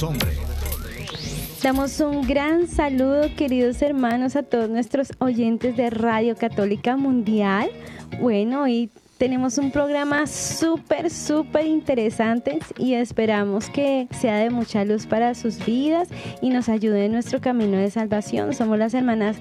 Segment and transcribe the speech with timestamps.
[0.00, 0.18] los.
[1.62, 7.70] Damos un gran saludo, queridos hermanos, a todos nuestros oyentes de Radio Católica Mundial.
[8.20, 8.90] Bueno, y
[9.22, 15.64] tenemos un programa súper, súper interesante y esperamos que sea de mucha luz para sus
[15.64, 16.08] vidas
[16.40, 18.52] y nos ayude en nuestro camino de salvación.
[18.52, 19.36] Somos las hermanas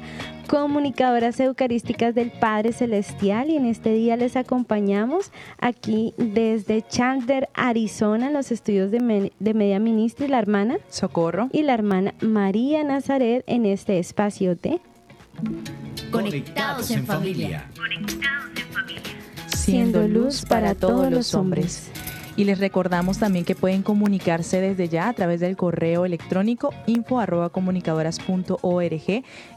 [0.48, 8.28] comunicadoras eucarísticas del Padre Celestial y en este día les acompañamos aquí desde Chandler, Arizona,
[8.28, 12.84] en los estudios de, de Media Ministra y la hermana Socorro y la hermana María
[12.84, 14.80] Nazaret en este espacio de
[16.12, 17.68] Conectados en familia.
[17.76, 19.11] Conectados en familia
[19.62, 21.92] siendo luz para todos los hombres.
[22.36, 27.20] Y les recordamos también que pueden comunicarse desde ya a través del correo electrónico info
[27.20, 27.52] arroba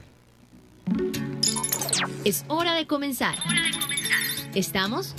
[2.23, 3.37] Es hora de comenzar.
[4.55, 5.15] Estamos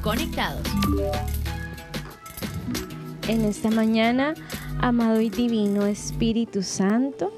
[0.00, 0.62] conectados.
[3.26, 4.34] En esta mañana,
[4.80, 7.32] amado y divino Espíritu Santo,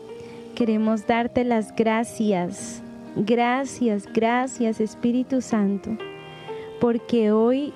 [0.55, 2.83] queremos darte las gracias
[3.17, 5.91] Gracias, gracias Espíritu Santo,
[6.81, 7.73] porque hoy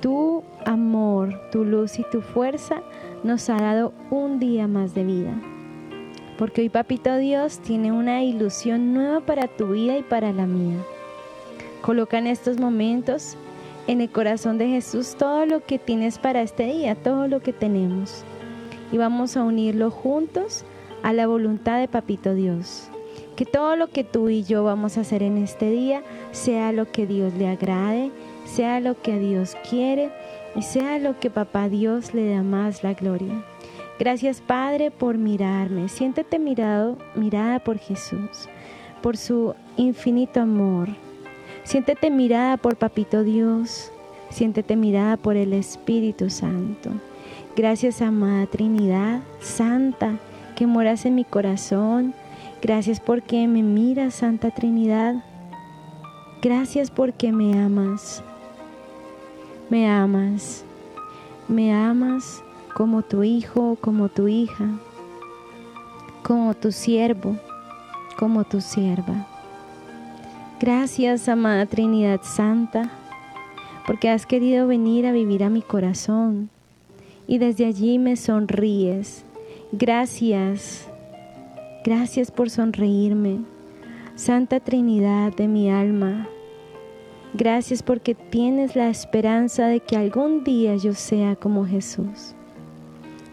[0.00, 2.82] tu amor, tu luz y tu fuerza
[3.24, 5.34] nos ha dado un día más de vida.
[6.38, 10.78] Porque hoy Papito Dios tiene una ilusión nueva para tu vida y para la mía.
[11.82, 13.36] Coloca en estos momentos
[13.88, 17.52] en el corazón de Jesús todo lo que tienes para este día, todo lo que
[17.52, 18.22] tenemos.
[18.92, 20.64] Y vamos a unirlo juntos
[21.02, 22.90] a la voluntad de Papito Dios.
[23.38, 26.90] Que todo lo que tú y yo vamos a hacer en este día sea lo
[26.90, 28.10] que Dios le agrade,
[28.44, 30.10] sea lo que Dios quiere
[30.56, 33.44] y sea lo que papá Dios le da más la gloria.
[34.00, 35.88] Gracias Padre por mirarme.
[35.88, 38.48] Siéntete mirado, mirada por Jesús,
[39.02, 40.88] por su infinito amor.
[41.62, 43.92] Siéntete mirada por Papito Dios.
[44.30, 46.90] Siéntete mirada por el Espíritu Santo.
[47.54, 50.18] Gracias amada Trinidad Santa
[50.56, 52.14] que moras en mi corazón
[52.60, 55.22] Gracias porque me miras, Santa Trinidad.
[56.42, 58.22] Gracias porque me amas.
[59.70, 60.64] Me amas.
[61.46, 62.42] Me amas
[62.74, 64.68] como tu hijo, como tu hija,
[66.22, 67.36] como tu siervo,
[68.18, 69.26] como tu sierva.
[70.60, 72.90] Gracias, amada Trinidad Santa,
[73.86, 76.50] porque has querido venir a vivir a mi corazón
[77.26, 79.24] y desde allí me sonríes.
[79.72, 80.88] Gracias
[81.88, 83.38] Gracias por sonreírme,
[84.14, 86.28] Santa Trinidad de mi alma.
[87.32, 92.34] Gracias porque tienes la esperanza de que algún día yo sea como Jesús.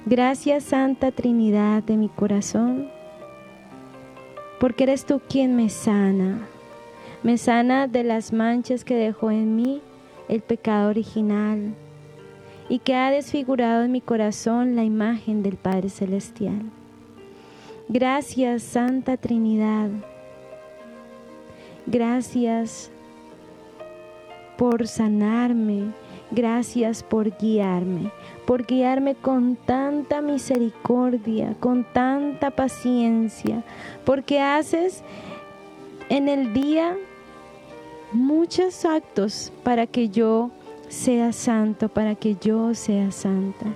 [0.05, 2.87] Gracias Santa Trinidad de mi corazón,
[4.61, 6.47] porque eres tú quien me sana.
[7.23, 9.81] Me sana de las manchas que dejó en mí
[10.29, 11.73] el pecado original
[12.69, 16.61] y que ha desfigurado en mi corazón la imagen del Padre Celestial.
[17.87, 19.89] Gracias Santa Trinidad.
[21.85, 22.89] Gracias
[24.57, 25.91] por sanarme.
[26.31, 28.11] Gracias por guiarme,
[28.47, 33.63] por guiarme con tanta misericordia, con tanta paciencia,
[34.05, 35.03] porque haces
[36.09, 36.97] en el día
[38.11, 40.49] muchos actos para que yo
[40.89, 43.67] sea santo, para que yo sea santa.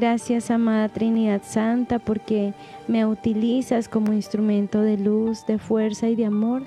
[0.00, 2.54] Gracias, amada Trinidad Santa, porque
[2.86, 6.62] me utilizas como instrumento de luz, de fuerza y de amor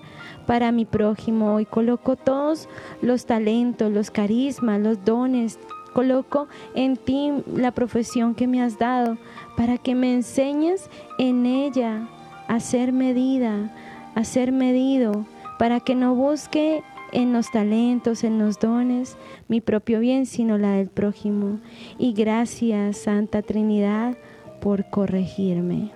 [0.45, 1.56] para mi prójimo.
[1.56, 2.68] Hoy coloco todos
[3.01, 5.60] los talentos, los carismas, los dones.
[5.94, 9.18] Coloco en ti la profesión que me has dado
[9.56, 12.10] para que me enseñes en ella
[12.50, 13.74] a ser medida,
[14.13, 15.25] a ser medido,
[15.57, 19.18] para que no busque en los talentos, en los dones,
[19.48, 21.60] mi propio bien, sino la del prójimo.
[21.98, 24.18] Y gracias, Santa Trinidad,
[24.60, 25.92] por corregirme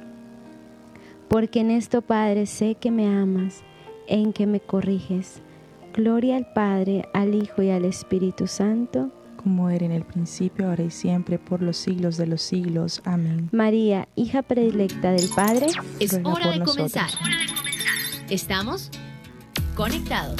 [1.27, 3.63] porque en esto, Padre, sé que me amas,
[4.07, 5.41] en que me corriges.
[5.93, 9.11] Gloria al Padre, al Hijo y al Espíritu Santo.
[9.35, 13.01] Como era en el principio, ahora y siempre, por los siglos de los siglos.
[13.05, 13.49] Amén.
[13.51, 15.67] María, hija predilecta del Padre,
[15.99, 17.09] es hora de comenzar.
[18.29, 18.91] Estamos
[19.75, 20.39] conectados.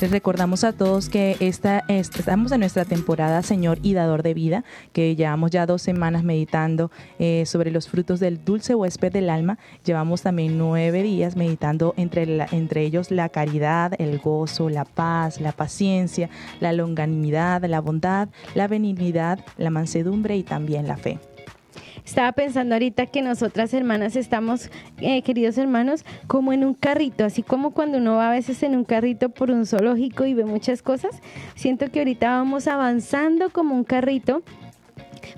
[0.00, 4.62] Les recordamos a todos que esta, estamos en nuestra temporada Señor y Dador de Vida,
[4.92, 9.56] que llevamos ya dos semanas meditando eh, sobre los frutos del dulce huésped del alma.
[9.82, 15.52] Llevamos también nueve días meditando entre, entre ellos la caridad, el gozo, la paz, la
[15.52, 16.28] paciencia,
[16.60, 21.18] la longanimidad, la bondad, la benignidad, la mansedumbre y también la fe.
[22.04, 27.42] Estaba pensando ahorita que nosotras hermanas estamos, eh, queridos hermanos, como en un carrito, así
[27.42, 30.82] como cuando uno va a veces en un carrito por un zoológico y ve muchas
[30.82, 31.22] cosas.
[31.54, 34.42] Siento que ahorita vamos avanzando como un carrito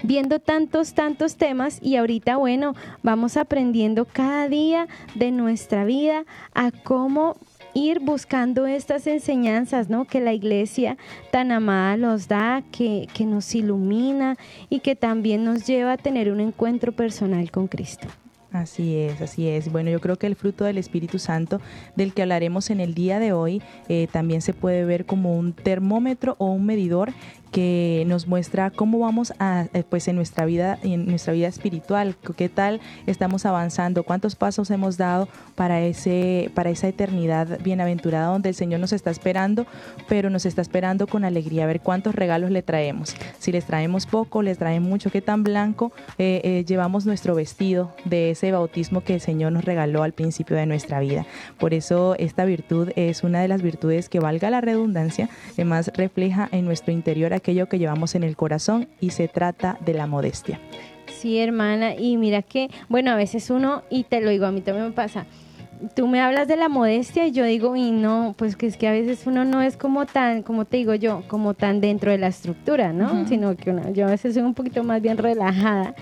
[0.03, 6.25] viendo tantos, tantos temas y ahorita, bueno, vamos aprendiendo cada día de nuestra vida
[6.55, 7.37] a cómo
[7.77, 10.07] ir buscando estas enseñanzas, ¿no?
[10.07, 10.97] Que la iglesia
[11.31, 14.37] tan amada nos da, que, que nos ilumina
[14.71, 18.09] y que también nos lleva a tener un encuentro personal con Cristo.
[18.51, 19.71] Así es, así es.
[19.71, 21.61] Bueno, yo creo que el fruto del Espíritu Santo
[21.97, 25.53] del que hablaremos en el día de hoy eh, también se puede ver como un
[25.53, 27.13] termómetro o un medidor
[27.57, 32.15] que nos muestra cómo vamos a, eh, pues en nuestra vida, en nuestra vida espiritual,
[32.37, 38.51] qué tal estamos avanzando, cuántos pasos hemos dado para ese, para esa eternidad bienaventurada donde
[38.51, 39.65] el Señor nos está esperando,
[40.07, 43.17] pero nos está esperando con alegría, a ver cuántos regalos le traemos.
[43.39, 47.95] Si les traemos poco, les traemos mucho, qué tan blanco eh, eh, llevamos nuestro vestido
[48.05, 51.25] de ese bautismo que el Señor nos regaló al principio de nuestra vida.
[51.59, 56.51] Por eso esta virtud es una de las virtudes que valga la redundancia, además refleja
[56.53, 60.59] en nuestro interior aquello que llevamos en el corazón y se trata de la modestia.
[61.07, 64.63] Sí, hermana, y mira que, bueno, a veces uno, y te lo digo, a mí
[64.63, 65.27] también me pasa,
[65.95, 68.89] tú me hablas de la modestia y yo digo, y no, pues que es que
[68.89, 72.19] a veces uno no es como tan, como te digo yo, como tan dentro de
[72.19, 73.29] la estructura, ¿no?
[73.29, 75.95] Sino que yo a veces soy un poquito más bien relajada.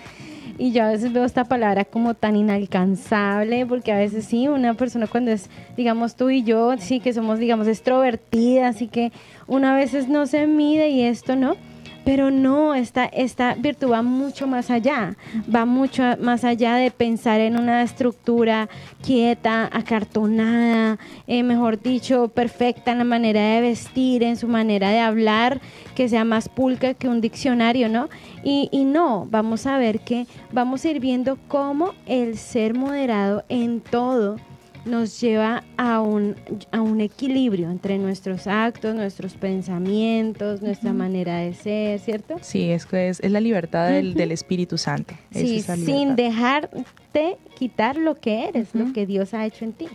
[0.56, 4.74] Y yo a veces veo esta palabra como tan inalcanzable, porque a veces sí, una
[4.74, 9.10] persona cuando es, digamos, tú y yo, sí que somos, digamos, extrovertidas, así que
[9.46, 11.56] una veces no se mide y esto no
[12.04, 15.16] pero no, esta, esta virtud va mucho más allá,
[15.52, 18.68] va mucho más allá de pensar en una estructura
[19.02, 25.00] quieta, acartonada, eh, mejor dicho, perfecta en la manera de vestir, en su manera de
[25.00, 25.60] hablar,
[25.94, 28.08] que sea más pulca que un diccionario, ¿no?
[28.42, 33.44] Y, y no, vamos a ver que vamos a ir viendo cómo el ser moderado
[33.48, 34.36] en todo,
[34.84, 36.36] nos lleva a un,
[36.70, 42.36] a un equilibrio entre nuestros actos, nuestros pensamientos, nuestra manera de ser, ¿cierto?
[42.42, 45.14] Sí, es, es, es la libertad del, del Espíritu Santo.
[45.30, 49.88] Sí, sin dejarte quitar lo que eres, lo que Dios ha hecho en ti.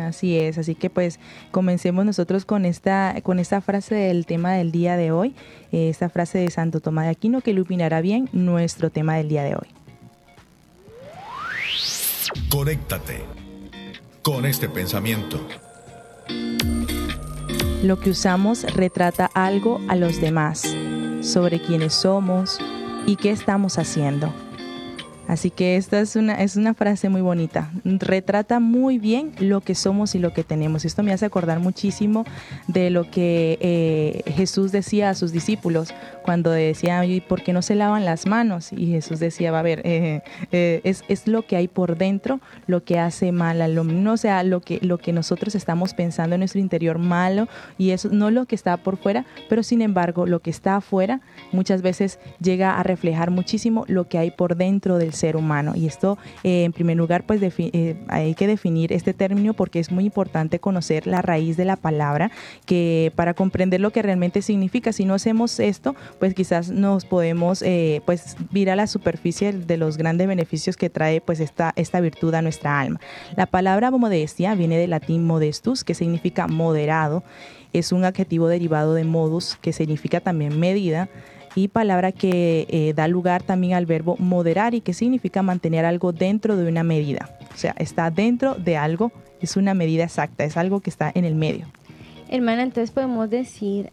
[0.00, 1.18] así es, así que pues
[1.50, 5.34] comencemos nosotros con esta, con esta frase del tema del día de hoy,
[5.72, 9.44] eh, esta frase de Santo Tomás de Aquino que iluminará bien nuestro tema del día
[9.44, 9.68] de hoy.
[12.50, 13.35] Conéctate
[14.26, 15.38] con este pensamiento.
[17.84, 20.62] Lo que usamos retrata algo a los demás
[21.20, 22.58] sobre quiénes somos
[23.06, 24.34] y qué estamos haciendo.
[25.28, 27.70] Así que esta es una, es una frase muy bonita.
[27.84, 30.84] Retrata muy bien lo que somos y lo que tenemos.
[30.84, 32.24] Esto me hace acordar muchísimo
[32.68, 37.62] de lo que eh, Jesús decía a sus discípulos cuando decía, ¿y por qué no
[37.62, 38.72] se lavan las manos?
[38.72, 40.22] Y Jesús decía, va a ver, eh,
[40.52, 43.96] eh, es, es, lo que hay por dentro lo que hace mal al hombre.
[43.96, 47.48] No sea lo que, lo que nosotros estamos pensando en nuestro interior malo
[47.78, 51.20] y eso no lo que está por fuera, pero sin embargo lo que está afuera
[51.50, 55.72] muchas veces llega a reflejar muchísimo lo que hay por dentro del ser humano.
[55.74, 59.90] Y esto, eh, en primer lugar, pues eh, hay que definir este término porque es
[59.90, 62.30] muy importante conocer la raíz de la palabra,
[62.64, 67.62] que para comprender lo que realmente significa, si no hacemos esto, pues quizás nos podemos
[67.62, 72.00] eh, pues vir a la superficie de los grandes beneficios que trae pues esta, esta
[72.00, 73.00] virtud a nuestra alma.
[73.36, 77.22] La palabra modestia viene del latín modestus, que significa moderado,
[77.72, 81.08] es un adjetivo derivado de modus, que significa también medida,
[81.56, 86.12] y palabra que eh, da lugar también al verbo moderar y que significa mantener algo
[86.12, 87.30] dentro de una medida.
[87.52, 89.10] O sea, está dentro de algo,
[89.40, 91.66] es una medida exacta, es algo que está en el medio.
[92.28, 93.90] Hermana, entonces podemos decir,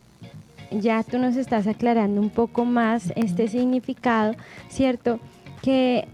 [0.71, 4.35] ya tú nos estás aclarando un poco más este significado,
[4.67, 5.21] ¿cierto?
[5.61, 6.05] Que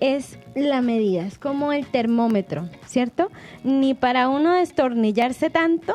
[0.00, 3.30] es la medida, es como el termómetro, ¿cierto?
[3.62, 5.94] Ni para uno destornillarse tanto,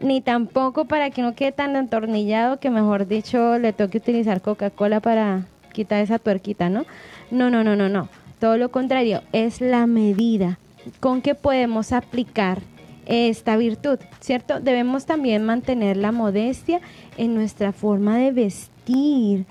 [0.00, 5.00] ni tampoco para que no quede tan entornillado que mejor dicho le toque utilizar Coca-Cola
[5.00, 6.84] para quitar esa tuerquita, ¿no?
[7.30, 8.08] No, no, no, no, no.
[8.40, 10.58] Todo lo contrario, es la medida
[11.00, 12.60] con que podemos aplicar
[13.06, 14.60] esta virtud, ¿cierto?
[14.60, 16.80] Debemos también mantener la modestia
[17.16, 19.46] en nuestra forma de vestir.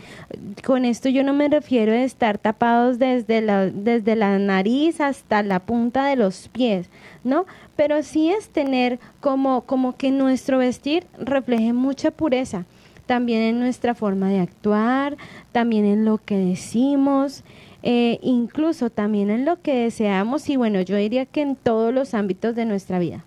[0.63, 5.44] Con esto yo no me refiero a estar tapados desde la, desde la nariz hasta
[5.44, 6.89] la punta de los pies,
[7.24, 7.46] ¿no?
[7.77, 12.65] Pero sí es tener como, como que nuestro vestir refleje mucha pureza,
[13.05, 15.15] también en nuestra forma de actuar,
[15.53, 17.43] también en lo que decimos,
[17.84, 22.13] eh, incluso también en lo que deseamos y bueno, yo diría que en todos los
[22.13, 23.24] ámbitos de nuestra vida.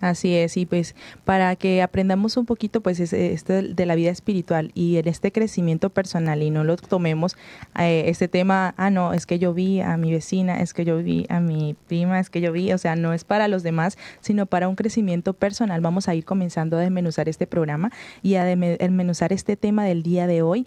[0.00, 4.70] Así es, y pues para que aprendamos un poquito pues esto de la vida espiritual
[4.74, 7.36] y en este crecimiento personal y no lo tomemos
[7.78, 10.98] eh, este tema, ah no, es que yo vi a mi vecina, es que yo
[10.98, 13.98] vi a mi prima, es que yo vi, o sea, no es para los demás,
[14.20, 15.80] sino para un crecimiento personal.
[15.80, 17.90] Vamos a ir comenzando a desmenuzar este programa
[18.22, 20.66] y a desmenuzar este tema del día de hoy,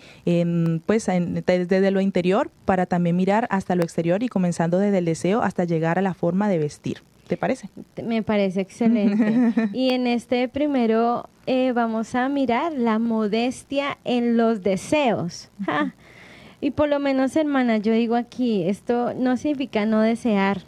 [0.85, 5.41] pues desde lo interior para también mirar hasta lo exterior y comenzando desde el deseo
[5.41, 7.10] hasta llegar a la forma de vestir.
[7.31, 7.69] ¿Te parece?
[8.03, 9.69] Me parece excelente.
[9.73, 15.49] y en este primero eh, vamos a mirar la modestia en los deseos.
[16.59, 20.63] Y por lo menos, hermana, yo digo aquí, esto no significa no desear,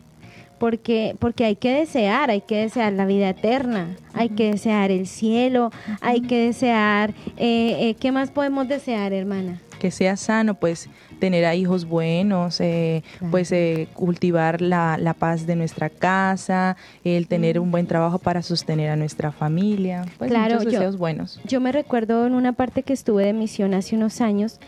[0.57, 5.05] porque, porque hay que desear, hay que desear la vida eterna, hay que desear el
[5.05, 9.59] cielo, hay que desear, eh, eh, ¿qué más podemos desear, hermana?
[9.79, 10.87] Que sea sano, pues
[11.23, 13.01] tener a hijos buenos, eh,
[13.31, 16.75] pues eh, cultivar la, la, paz de nuestra casa,
[17.05, 21.39] el tener un buen trabajo para sostener a nuestra familia, pues claro, muchos deseos buenos.
[21.45, 24.59] Yo me recuerdo en una parte que estuve de misión hace unos años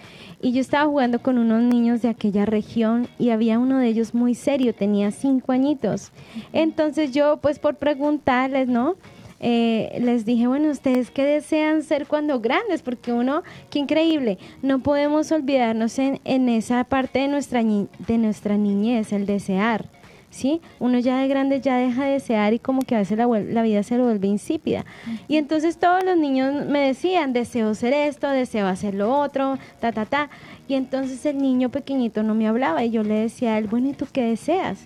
[0.42, 4.14] y yo estaba jugando con unos niños de aquella región y había uno de ellos
[4.14, 6.14] muy serio, tenía cinco añitos.
[6.54, 8.96] Entonces yo pues por preguntarles, ¿no?
[9.40, 12.82] Eh, les dije, bueno, ¿ustedes qué desean ser cuando grandes?
[12.82, 18.58] Porque uno, qué increíble, no podemos olvidarnos en, en esa parte de nuestra, de nuestra
[18.58, 19.86] niñez, el desear.
[20.32, 20.60] ¿Sí?
[20.80, 23.62] Uno ya de grande ya deja de desear y como que a veces la, la
[23.62, 24.84] vida se lo vuelve insípida.
[25.30, 29.94] Y entonces todos los niños me decían, deseo ser esto, deseo hacer lo otro, ta,
[29.94, 30.30] ta, ta.
[30.68, 33.92] Y entonces el niño pequeñito no me hablaba y yo le decía a él, bueno,
[33.92, 34.80] ¿y tú qué deseas?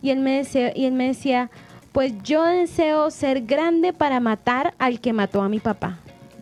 [0.00, 0.42] y, él me
[0.74, 1.50] y él me decía,
[1.92, 5.98] pues yo deseo ser grande para matar al que mató a mi papá.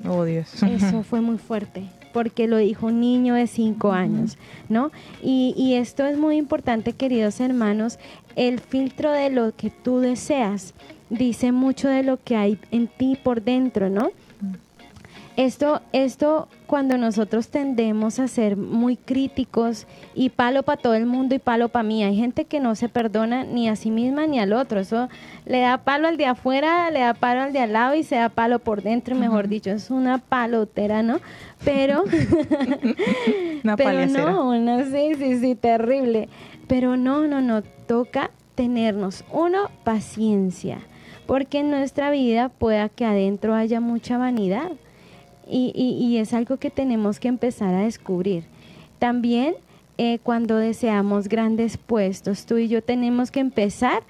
[0.07, 0.63] Oh, Dios.
[0.63, 4.39] Eso fue muy fuerte, porque lo dijo un niño de cinco años,
[4.69, 4.91] ¿no?
[5.23, 7.99] Y, y esto es muy importante, queridos hermanos,
[8.37, 10.75] el filtro de lo que tú deseas
[11.09, 14.11] dice mucho de lo que hay en ti por dentro, ¿no?
[15.37, 21.35] Esto, esto cuando nosotros tendemos a ser muy críticos y palo para todo el mundo
[21.35, 22.03] y palo para mí.
[22.03, 24.81] Hay gente que no se perdona ni a sí misma ni al otro.
[24.81, 25.11] Eso
[25.45, 28.17] le da palo al de afuera, le da palo al de al lado y se
[28.17, 29.71] da palo por dentro, mejor dicho.
[29.71, 31.21] Es una palotera, ¿no?
[31.63, 32.05] Pero,
[33.63, 36.31] una pero no, una, sí, sí, sí, terrible.
[36.67, 40.79] Pero no, no, no, toca tenernos, uno, paciencia,
[41.27, 44.73] porque en nuestra vida pueda que adentro haya mucha vanidad
[45.49, 48.45] y, y, es algo que tenemos que empezar a descubrir.
[48.99, 49.55] También
[49.99, 54.03] eh, cuando deseamos grandes puestos, tú y yo tenemos que empezar,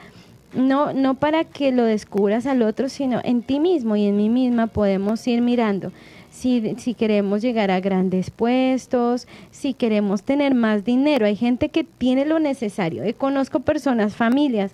[0.55, 4.28] no, no para que lo descubras al otro, sino en ti mismo y en mí
[4.28, 5.93] misma podemos ir mirando.
[6.31, 11.25] Si, si, queremos llegar a grandes puestos, si queremos tener más dinero.
[11.25, 13.05] Hay gente que tiene lo necesario.
[13.05, 14.73] Eh, conozco personas, familias,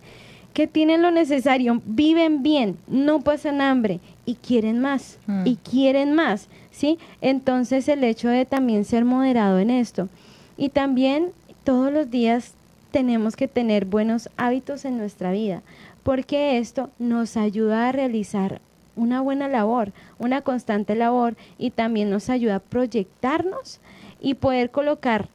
[0.54, 5.46] que tienen lo necesario, viven bien, no pasan hambre y quieren más, mm.
[5.46, 6.98] y quieren más, ¿sí?
[7.20, 10.08] Entonces el hecho de también ser moderado en esto.
[10.56, 11.30] Y también
[11.64, 12.54] todos los días
[12.90, 15.62] tenemos que tener buenos hábitos en nuestra vida,
[16.02, 18.60] porque esto nos ayuda a realizar
[18.94, 23.80] una buena labor, una constante labor y también nos ayuda a proyectarnos
[24.20, 25.28] y poder colocar,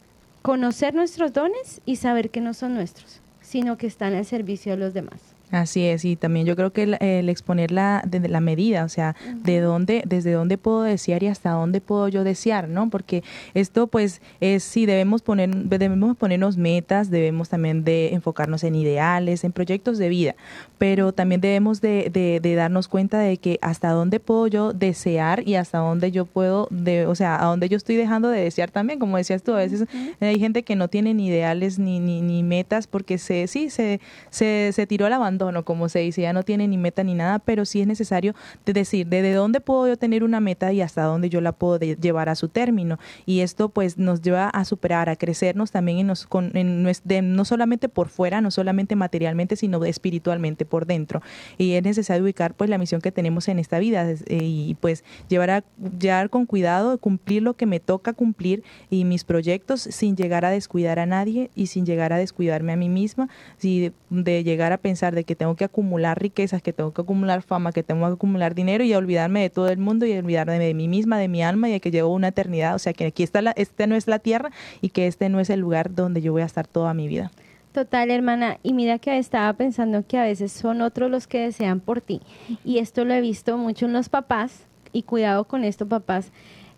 [0.44, 4.78] conocer nuestros dones y saber que no son nuestros sino que están al servicio de
[4.78, 5.22] los demás.
[5.50, 9.16] Así es, y también yo creo que el, exponer la, de, la medida, o sea,
[9.44, 12.90] de dónde, desde dónde puedo desear y hasta dónde puedo yo desear, ¿no?
[12.90, 13.24] Porque
[13.54, 19.46] esto, pues, es sí debemos poner, debemos ponernos metas, debemos también de enfocarnos en ideales,
[19.46, 20.36] en proyectos de vida,
[20.78, 25.56] pero también debemos de, de, darnos cuenta de que hasta dónde puedo yo desear y
[25.56, 29.00] hasta dónde yo puedo, de, o sea, a dónde yo estoy dejando de desear también,
[29.00, 29.86] como decías tú, a veces
[30.20, 34.02] hay gente que no tiene ni ideales ni, ni, ni metas porque se, sí, se,
[34.30, 37.14] se, se tiró la banda no como se dice, ya no tiene ni meta ni
[37.14, 38.34] nada, pero sí es necesario
[38.66, 41.80] de decir desde dónde puedo yo tener una meta y hasta dónde yo la puedo
[41.80, 43.00] llevar a su término.
[43.26, 47.90] Y esto pues nos lleva a superar, a crecernos también en, nos, con, no solamente
[47.90, 51.22] por fuera, no solamente materialmente, sino espiritualmente por dentro.
[51.58, 55.04] Y es necesario ubicar pues la misión que tenemos en esta vida eh, y pues
[55.30, 55.64] llevar a
[56.00, 60.50] llevar con cuidado, cumplir lo que me toca cumplir y mis proyectos sin llegar a
[60.50, 64.78] descuidar a nadie y sin llegar a descuidarme a mí misma, si de llegar a
[64.78, 68.14] pensar de que tengo que acumular riquezas, que tengo que acumular fama, que tengo que
[68.14, 71.44] acumular dinero y olvidarme de todo el mundo y olvidarme de mí misma, de mi
[71.44, 72.74] alma y de que llevo una eternidad.
[72.74, 74.50] O sea, que aquí está la, este no es la tierra
[74.82, 77.32] y que este no es el lugar donde yo voy a estar toda mi vida.
[77.74, 78.58] Total, hermana.
[78.64, 82.22] Y mira que estaba pensando que a veces son otros los que desean por ti.
[82.66, 86.32] Y esto lo he visto mucho en los papás, y cuidado con esto, papás,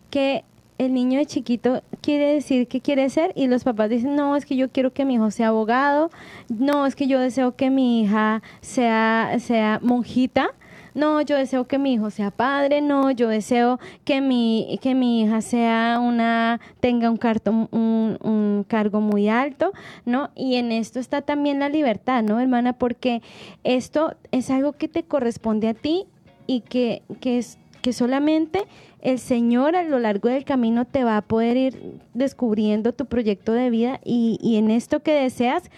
[0.10, 0.44] que
[0.80, 4.46] el niño de chiquito quiere decir que quiere ser y los papás dicen, no, es
[4.46, 6.10] que yo quiero que mi hijo sea abogado,
[6.48, 10.56] no, es que yo deseo que mi hija sea, sea monjita,
[10.96, 15.22] no, yo deseo que mi hijo sea padre, no, yo deseo que mi, que mi
[15.22, 19.72] hija sea una, tenga un, un cargo muy alto,
[20.06, 20.32] ¿no?
[20.34, 22.74] Y en esto está también la libertad, ¿no, hermana?
[22.74, 23.22] Porque
[23.64, 26.06] esto es algo que te corresponde a ti
[26.48, 27.60] y que, que, es,
[27.94, 28.66] solamente
[29.02, 33.54] el Señor a lo largo del camino te va a poder ir descubriendo tu proyecto
[33.54, 35.70] de vida y, y en esto que deseas,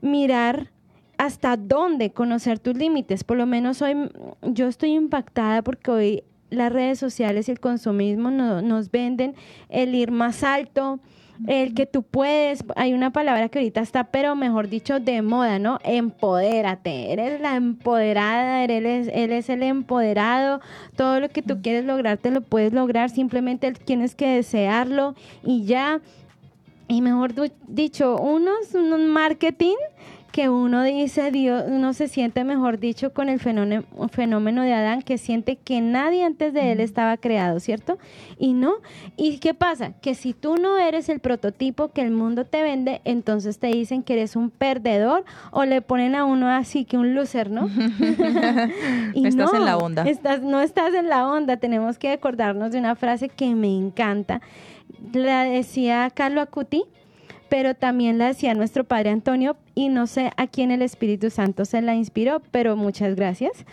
[0.00, 0.70] mirar
[1.18, 3.24] hasta dónde conocer tus límites.
[3.24, 3.94] Por lo menos hoy
[4.42, 9.34] yo estoy impactada porque hoy las redes sociales y el consumismo nos venden
[9.68, 11.00] el ir más alto,
[11.46, 15.58] el que tú puedes, hay una palabra que ahorita está, pero mejor dicho, de moda,
[15.58, 15.78] ¿no?
[15.84, 20.60] Empodérate, eres la empoderada, eres, él es el empoderado,
[20.96, 25.64] todo lo que tú quieres lograr te lo puedes lograr, simplemente tienes que desearlo y
[25.64, 26.00] ya.
[26.88, 27.32] Y mejor
[27.68, 29.76] dicho, unos, un marketing
[30.32, 35.02] que uno dice, Dios, uno se siente, mejor dicho, con el fenómeno, fenómeno de Adán,
[35.02, 37.98] que siente que nadie antes de él estaba creado, ¿cierto?
[38.38, 38.72] Y no.
[39.16, 39.92] ¿Y qué pasa?
[40.00, 44.02] Que si tú no eres el prototipo que el mundo te vende, entonces te dicen
[44.02, 47.68] que eres un perdedor o le ponen a uno así que un loser, ¿no?
[49.14, 50.04] y estás en la onda.
[50.04, 51.58] Estás, no estás en la onda.
[51.58, 54.40] Tenemos que acordarnos de una frase que me encanta.
[55.12, 56.84] La decía Carlo Acuti
[57.52, 61.64] pero también la decía nuestro Padre Antonio y no sé a quién el Espíritu Santo
[61.64, 63.64] se la inspiró, pero muchas gracias.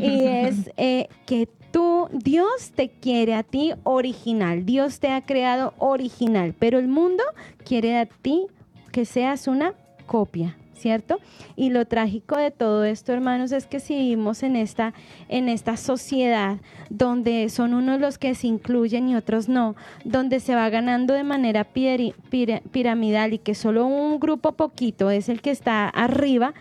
[0.00, 5.74] y es eh, que tú, Dios te quiere a ti original, Dios te ha creado
[5.78, 7.22] original, pero el mundo
[7.64, 8.46] quiere a ti
[8.92, 9.74] que seas una
[10.06, 10.56] copia.
[10.74, 11.18] ¿Cierto?
[11.56, 14.94] Y lo trágico de todo esto, hermanos, es que si vivimos en esta,
[15.28, 16.58] en esta sociedad
[16.90, 21.24] donde son unos los que se incluyen y otros no, donde se va ganando de
[21.24, 26.54] manera piramidal y que solo un grupo poquito es el que está arriba,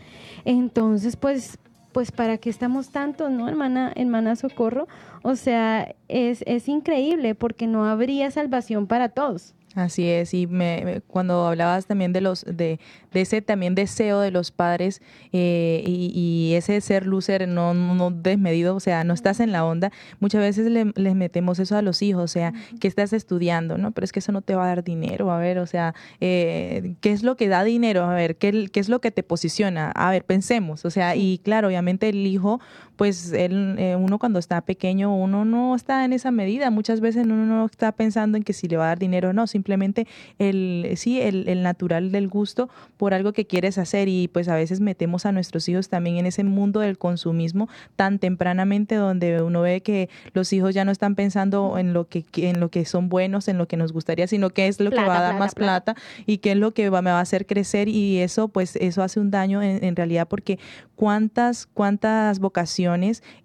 [0.45, 1.59] entonces pues
[1.93, 4.87] pues para qué estamos tantos, ¿no, hermana, hermana Socorro?
[5.21, 9.53] O sea, es, es increíble porque no habría salvación para todos.
[9.75, 12.79] Así es, y me, cuando hablabas también de los de,
[13.11, 18.75] de, ese también deseo de los padres eh, y, ese ser lucer no, no, desmedido,
[18.75, 22.03] o sea, no estás en la onda, muchas veces le, les metemos eso a los
[22.03, 23.91] hijos, o sea, que estás estudiando, ¿no?
[23.91, 26.93] Pero es que eso no te va a dar dinero, a ver, o sea, eh,
[27.01, 28.03] ¿qué es lo que da dinero?
[28.03, 29.89] A ver, ¿qué, ¿qué es lo que te posiciona?
[29.95, 32.61] A ver, pensemos, o sea, y claro, obviamente el hijo
[32.95, 36.69] pues él, eh, uno cuando está pequeño, uno no está en esa medida.
[36.69, 39.33] Muchas veces uno no está pensando en que si le va a dar dinero o
[39.33, 44.27] no, simplemente el, sí, el, el natural del gusto por algo que quieres hacer y
[44.27, 48.95] pues a veces metemos a nuestros hijos también en ese mundo del consumismo tan tempranamente
[48.95, 52.69] donde uno ve que los hijos ya no están pensando en lo que, en lo
[52.69, 55.21] que son buenos, en lo que nos gustaría, sino que es lo que va a
[55.21, 55.95] dar más plata.
[56.25, 59.01] y qué es lo que va, me va a hacer crecer y eso pues eso
[59.01, 60.59] hace un daño en, en realidad porque
[60.95, 62.82] cuántas, cuántas vocaciones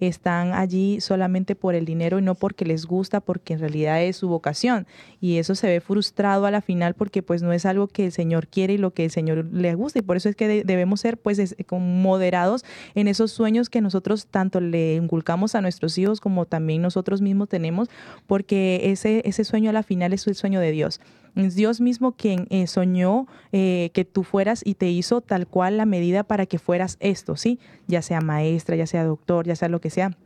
[0.01, 4.17] están allí solamente por el dinero y no porque les gusta, porque en realidad es
[4.17, 4.87] su vocación.
[5.21, 8.13] Y eso se ve frustrado a la final porque pues no es algo que el
[8.13, 9.99] Señor quiere y lo que el Señor le gusta.
[9.99, 14.61] Y por eso es que debemos ser pues moderados en esos sueños que nosotros tanto
[14.61, 17.89] le inculcamos a nuestros hijos como también nosotros mismos tenemos,
[18.27, 21.01] porque ese, ese sueño a la final es el sueño de Dios.
[21.39, 25.77] Es Dios mismo quien eh, soñó eh, que tú fueras y te hizo tal cual
[25.77, 27.61] la medida para que fueras esto, ¿sí?
[27.87, 30.19] Ya sea maestra, ya sea doctor, ya sea lo que sea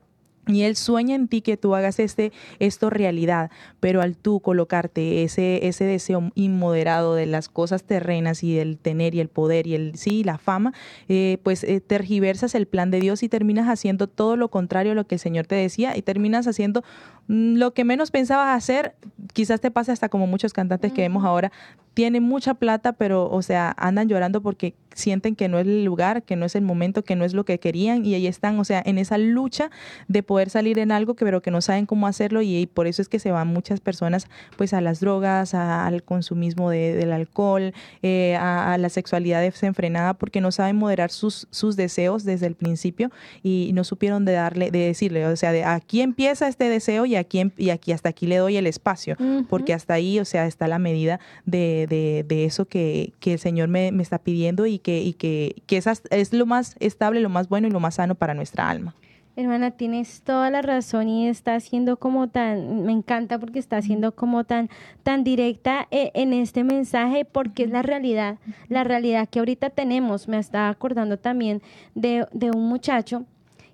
[0.49, 5.23] y Él sueña en ti que tú hagas este, esto realidad, pero al tú colocarte
[5.23, 9.75] ese, ese deseo inmoderado de las cosas terrenas y del tener y el poder y
[9.75, 10.75] el sí, la fama,
[11.09, 14.95] eh, pues eh, tergiversas el plan de Dios y terminas haciendo todo lo contrario a
[14.97, 16.83] lo que el Señor te decía y terminas haciendo
[17.29, 18.97] mm, lo que menos pensabas hacer.
[19.33, 21.53] Quizás te pase hasta como muchos cantantes que vemos ahora,
[21.95, 26.23] tienen mucha plata, pero, o sea, andan llorando porque sienten que no es el lugar,
[26.23, 28.65] que no es el momento, que no es lo que querían y ahí están, o
[28.65, 29.71] sea, en esa lucha
[30.09, 33.03] de poder salir en algo que pero que no saben cómo hacerlo y, por eso
[33.03, 34.27] es que se van muchas personas
[34.57, 40.53] pues a las drogas, al consumismo del alcohol, eh, a, la sexualidad desenfrenada porque no
[40.53, 43.11] saben moderar sus, sus deseos desde el principio
[43.43, 47.17] y no supieron de darle, de decirle, o sea, de aquí empieza este deseo y
[47.17, 49.17] aquí, y aquí hasta aquí le doy el espacio,
[49.49, 53.39] porque hasta ahí, o sea, está la medida de de, de, eso que, que, el
[53.39, 57.21] Señor me, me, está pidiendo y que, y que, que es, es lo más estable,
[57.21, 58.95] lo más bueno y lo más sano para nuestra alma.
[59.35, 64.15] Hermana, tienes toda la razón y está siendo como tan, me encanta porque está siendo
[64.15, 64.69] como tan,
[65.03, 68.37] tan directa eh, en este mensaje porque es la realidad,
[68.69, 70.29] la realidad que ahorita tenemos.
[70.29, 71.63] Me estaba acordando también
[71.95, 73.25] de, de un muchacho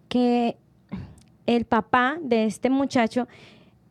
[0.09, 0.57] que
[1.47, 3.27] el papá de este muchacho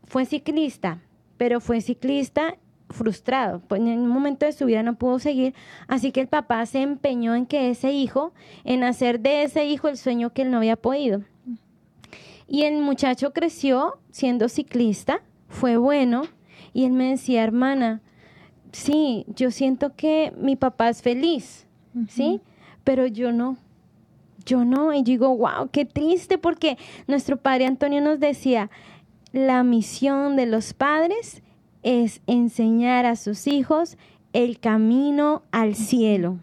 [0.06, 1.02] fue ciclista,
[1.36, 2.56] pero fue ciclista
[2.90, 5.54] frustrado, pues en un momento de su vida no pudo seguir,
[5.88, 9.88] así que el papá se empeñó en que ese hijo, en hacer de ese hijo
[9.88, 11.22] el sueño que él no había podido.
[12.48, 16.24] Y el muchacho creció siendo ciclista, fue bueno,
[16.74, 18.02] y él me decía, hermana,
[18.72, 21.66] sí, yo siento que mi papá es feliz,
[22.08, 22.42] ¿sí?
[22.84, 23.58] Pero yo no,
[24.46, 24.94] yo no.
[24.94, 28.70] Y digo, wow, qué triste, porque nuestro padre Antonio nos decía,
[29.34, 31.44] la misión de los padres
[31.84, 33.98] es enseñar a sus hijos
[34.34, 36.38] el camino al cielo.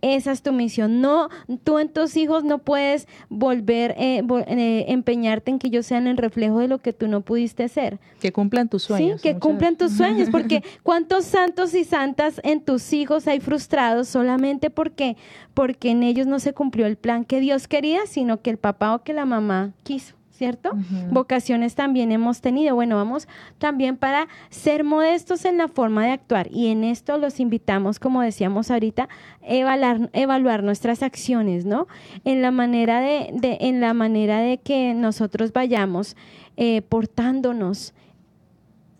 [0.00, 1.00] Esa es tu misión.
[1.00, 1.28] No,
[1.64, 6.16] tú en tus hijos no puedes volver eh, eh, empeñarte en que ellos sean el
[6.16, 7.98] reflejo de lo que tú no pudiste ser.
[8.20, 9.20] Que cumplan tus sueños.
[9.20, 14.08] Sí, que cumplan tus sueños, porque cuántos santos y santas en tus hijos hay frustrados
[14.08, 15.16] solamente porque
[15.52, 18.94] porque en ellos no se cumplió el plan que Dios quería, sino que el papá
[18.94, 20.14] o que la mamá quiso.
[20.38, 20.70] ¿Cierto?
[21.10, 22.76] Vocaciones también hemos tenido.
[22.76, 23.26] Bueno, vamos
[23.58, 28.22] también para ser modestos en la forma de actuar y en esto los invitamos, como
[28.22, 29.08] decíamos ahorita,
[29.42, 31.88] evaluar, evaluar nuestras acciones, ¿no?
[32.24, 36.16] En la manera de, en la manera de que nosotros vayamos
[36.56, 37.92] eh, portándonos.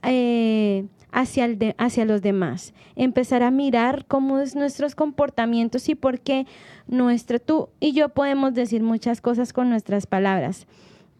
[0.03, 6.21] Eh, hacia, el hacia los demás, empezar a mirar cómo es nuestros comportamientos y por
[6.21, 6.47] qué
[6.87, 10.67] nuestro tú y yo podemos decir muchas cosas con nuestras palabras,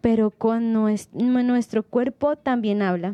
[0.01, 3.13] pero con nuestro, cuerpo también habla.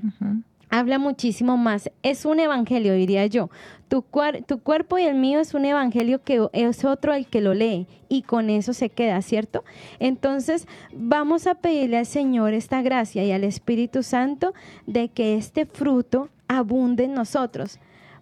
[0.69, 1.89] Habla muchísimo más.
[2.03, 3.49] Es un evangelio, diría yo.
[3.87, 4.03] Tu,
[4.47, 7.87] tu cuerpo y el mío es un evangelio que es otro el que lo lee
[8.09, 9.63] y con eso se queda, ¿cierto?
[9.99, 14.53] Entonces vamos a pedirle al Señor esta gracia y al Espíritu Santo
[14.85, 17.79] de que este fruto abunde en nosotros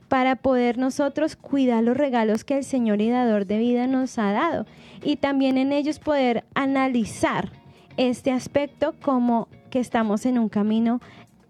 [0.10, 4.32] para poder nosotros cuidar los regalos que el Señor y dador de vida nos ha
[4.32, 4.68] dado
[5.02, 7.63] y también en ellos poder analizar
[7.98, 11.02] este aspecto como que estamos en un camino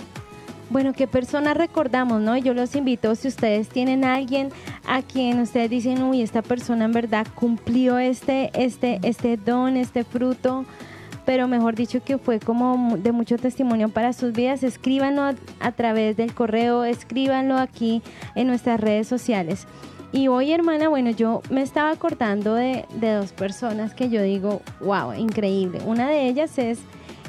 [0.71, 2.35] Bueno, qué personas recordamos, ¿no?
[2.35, 4.49] Yo los invito, si ustedes tienen a alguien
[4.87, 10.03] a quien ustedes dicen, uy, esta persona en verdad cumplió este, este, este don, este
[10.03, 10.65] fruto,
[11.27, 16.17] pero mejor dicho que fue como de mucho testimonio para sus vidas, escríbanlo a través
[16.17, 18.01] del correo, escríbanlo aquí
[18.33, 19.67] en nuestras redes sociales.
[20.13, 25.11] Y hoy, hermana, bueno, yo me estaba acordando de, dos personas que yo digo, wow,
[25.13, 25.79] increíble.
[25.87, 26.79] Una de ellas es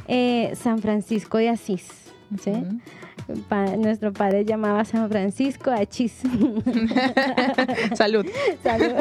[0.07, 1.89] eh, San Francisco de Asís.
[2.43, 2.53] ¿sí?
[3.79, 6.13] nuestro padre llamaba San Francisco de Asís.
[7.95, 8.27] Salud.
[8.63, 8.93] Salud.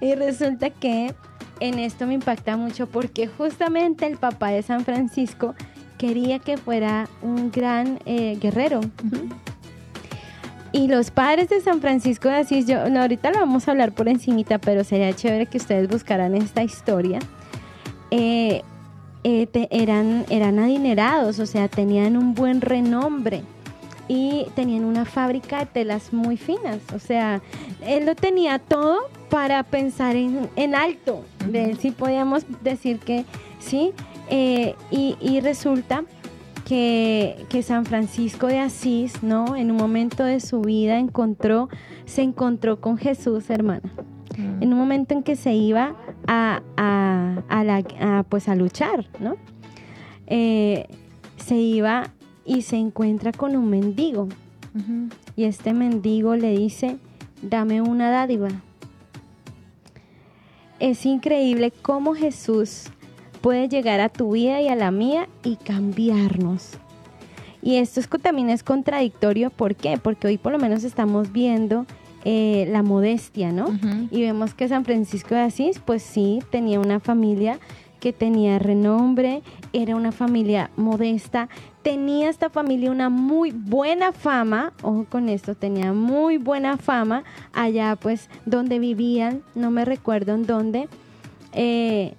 [0.00, 1.14] y resulta que
[1.60, 5.54] en esto me impacta mucho porque justamente el papá de San Francisco
[5.98, 8.80] quería que fuera un gran eh, guerrero.
[10.76, 14.08] Y los padres de San Francisco de Asís, yo, ahorita lo vamos a hablar por
[14.08, 17.18] encimita, pero sería chévere que ustedes buscaran esta historia.
[18.10, 18.60] Eh,
[19.24, 23.40] eh, eran, eran adinerados, o sea, tenían un buen renombre
[24.06, 26.80] y tenían una fábrica de telas muy finas.
[26.94, 27.40] O sea,
[27.80, 28.98] él lo tenía todo
[29.30, 31.24] para pensar en, alto.
[31.48, 33.24] De sí podíamos decir que
[33.60, 33.94] sí.
[34.28, 36.02] Eh, y, y, resulta
[36.66, 39.54] que, que, San Francisco de Asís, ¿no?
[39.54, 41.68] En un momento de su vida encontró,
[42.06, 43.88] se encontró con Jesús, hermana.
[44.36, 44.64] Mm.
[44.64, 45.94] En un momento en que se iba
[46.26, 49.36] a, a, a, la, pues a luchar, ¿no?
[50.26, 50.88] Eh,
[51.36, 52.10] se iba
[52.44, 54.28] y se encuentra con un mendigo.
[55.36, 56.98] Y este mendigo le dice,
[57.40, 58.48] dame una dádiva.
[60.80, 62.90] Es increíble cómo Jesús
[63.46, 66.70] puede llegar a tu vida y a la mía y cambiarnos.
[67.62, 69.98] Y esto es, también es contradictorio, ¿por qué?
[70.02, 71.86] Porque hoy por lo menos estamos viendo
[72.24, 73.66] eh, la modestia, ¿no?
[74.10, 77.60] Y vemos que San Francisco de Asís, pues sí, tenía una familia
[78.00, 81.48] que tenía renombre, era una familia modesta,
[81.82, 87.94] tenía esta familia una muy buena fama, ojo con esto, tenía muy buena fama allá
[87.94, 90.88] pues donde vivían, no me recuerdo en dónde,
[91.52, 92.16] eh,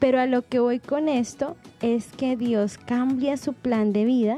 [0.00, 4.36] pero a lo que voy con esto es que Dios cambia su plan de vida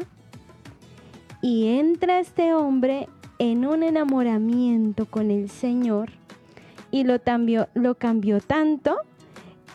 [1.41, 6.11] y entra este hombre en un enamoramiento con el Señor
[6.91, 8.97] y lo cambió, lo cambió tanto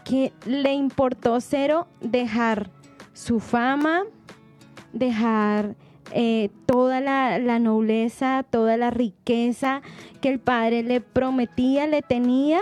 [0.03, 2.69] que le importó cero dejar
[3.13, 4.03] su fama,
[4.93, 5.75] dejar
[6.13, 9.81] eh, toda la, la, nobleza, toda la riqueza
[10.21, 12.61] que el padre le prometía, le tenía,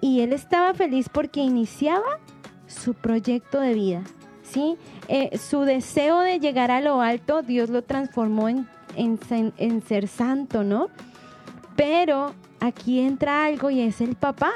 [0.00, 2.18] y él estaba feliz porque iniciaba
[2.66, 4.02] su proyecto de vida.
[4.50, 4.76] ¿sí?
[5.08, 10.64] Eh, su deseo de llegar a lo alto, Dios lo transformó en, en, ser santo,
[10.64, 10.88] ¿no?
[11.76, 14.52] Pero aquí entra algo y es el papá.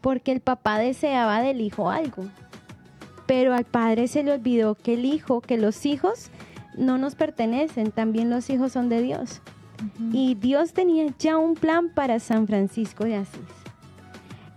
[0.00, 2.24] Porque el papá deseaba del hijo algo.
[3.26, 6.30] Pero al padre se le olvidó que el hijo, que los hijos
[6.76, 9.42] no nos pertenecen, también los hijos son de Dios.
[10.12, 13.40] Y Dios tenía ya un plan para San Francisco de Asís.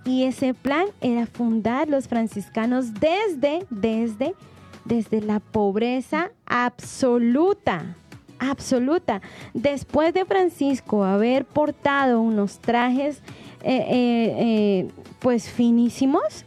[0.06, 4.36] Y ese plan era fundar los franciscanos desde, desde,
[4.84, 7.96] desde la pobreza absoluta,
[8.38, 9.22] absoluta.
[9.54, 13.22] Después de Francisco haber portado unos trajes,
[13.64, 14.88] eh, eh, eh,
[15.20, 16.44] pues finísimos,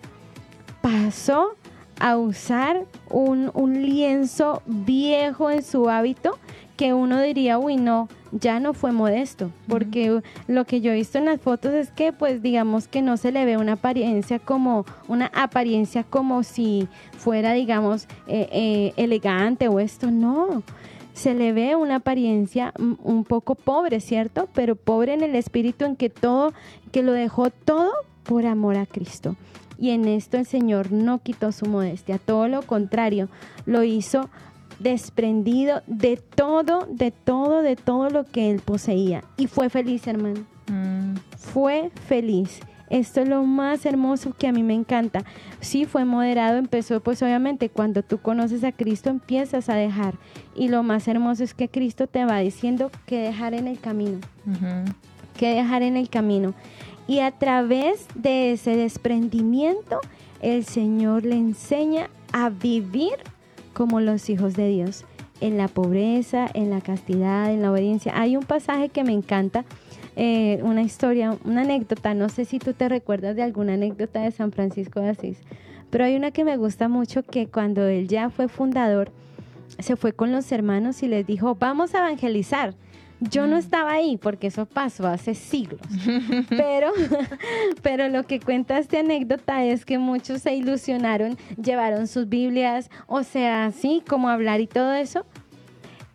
[0.83, 1.55] pasó
[1.99, 6.39] a usar un, un lienzo viejo en su hábito
[6.77, 11.19] que uno diría, uy, no, ya no fue modesto, porque lo que yo he visto
[11.19, 14.85] en las fotos es que, pues, digamos que no se le ve una apariencia como,
[15.09, 20.63] una apariencia como si fuera, digamos, eh, eh, elegante o esto, no.
[21.15, 24.49] Se le ve una apariencia un poco pobre, ¿cierto?
[24.53, 26.53] Pero pobre en el espíritu en que todo,
[26.93, 29.35] que lo dejó todo por amor a Cristo.
[29.79, 33.29] Y en esto el Señor no quitó su modestia, todo lo contrario,
[33.67, 34.29] lo hizo
[34.79, 39.25] desprendido de todo, de todo, de todo lo que él poseía.
[39.37, 40.41] Y fue feliz, hermano.
[40.69, 41.15] Mm.
[41.37, 42.61] Fue feliz.
[42.89, 45.25] Esto es lo más hermoso que a mí me encanta.
[45.61, 50.15] Sí, fue moderado, empezó pues obviamente cuando tú conoces a Cristo empiezas a dejar.
[50.55, 54.19] Y lo más hermoso es que Cristo te va diciendo que dejar en el camino.
[55.37, 56.55] Que dejar en el camino.
[57.09, 60.01] Y a través de ese desprendimiento,
[60.41, 63.15] el Señor le enseña a vivir
[63.77, 65.05] como los hijos de Dios,
[65.43, 68.19] en la pobreza, en la castidad, en la obediencia.
[68.19, 69.67] Hay un pasaje que me encanta,
[70.17, 74.31] eh, una historia, una anécdota, no sé si tú te recuerdas de alguna anécdota de
[74.31, 75.43] San Francisco de Asís,
[75.91, 79.11] pero hay una que me gusta mucho que cuando él ya fue fundador,
[79.79, 82.75] se fue con los hermanos y les dijo, vamos a evangelizar.
[83.21, 85.81] Yo no estaba ahí porque eso pasó hace siglos,
[86.51, 86.93] pero,
[87.83, 93.23] pero lo que cuenta esta anécdota es que muchos se ilusionaron, llevaron sus Biblias, o
[93.23, 95.25] sea, así como hablar y todo eso,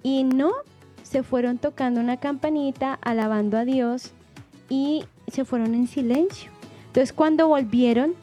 [0.04, 0.52] y no,
[1.02, 4.12] se fueron tocando una campanita, alabando a Dios
[4.70, 6.52] y se fueron en silencio.
[6.88, 8.14] Entonces cuando volvieron,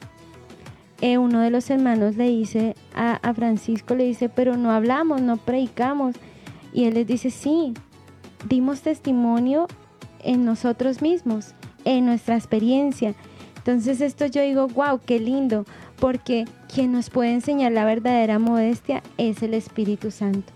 [1.01, 5.21] eh, uno de los hermanos le dice a, a Francisco, le dice, pero no hablamos,
[5.21, 6.15] no predicamos.
[6.73, 7.73] Y él les dice, sí,
[8.47, 9.67] dimos testimonio
[10.23, 11.53] en nosotros mismos,
[11.85, 13.15] en nuestra experiencia.
[13.57, 15.65] Entonces esto yo digo, wow, qué lindo,
[15.99, 20.53] porque quien nos puede enseñar la verdadera modestia es el Espíritu Santo.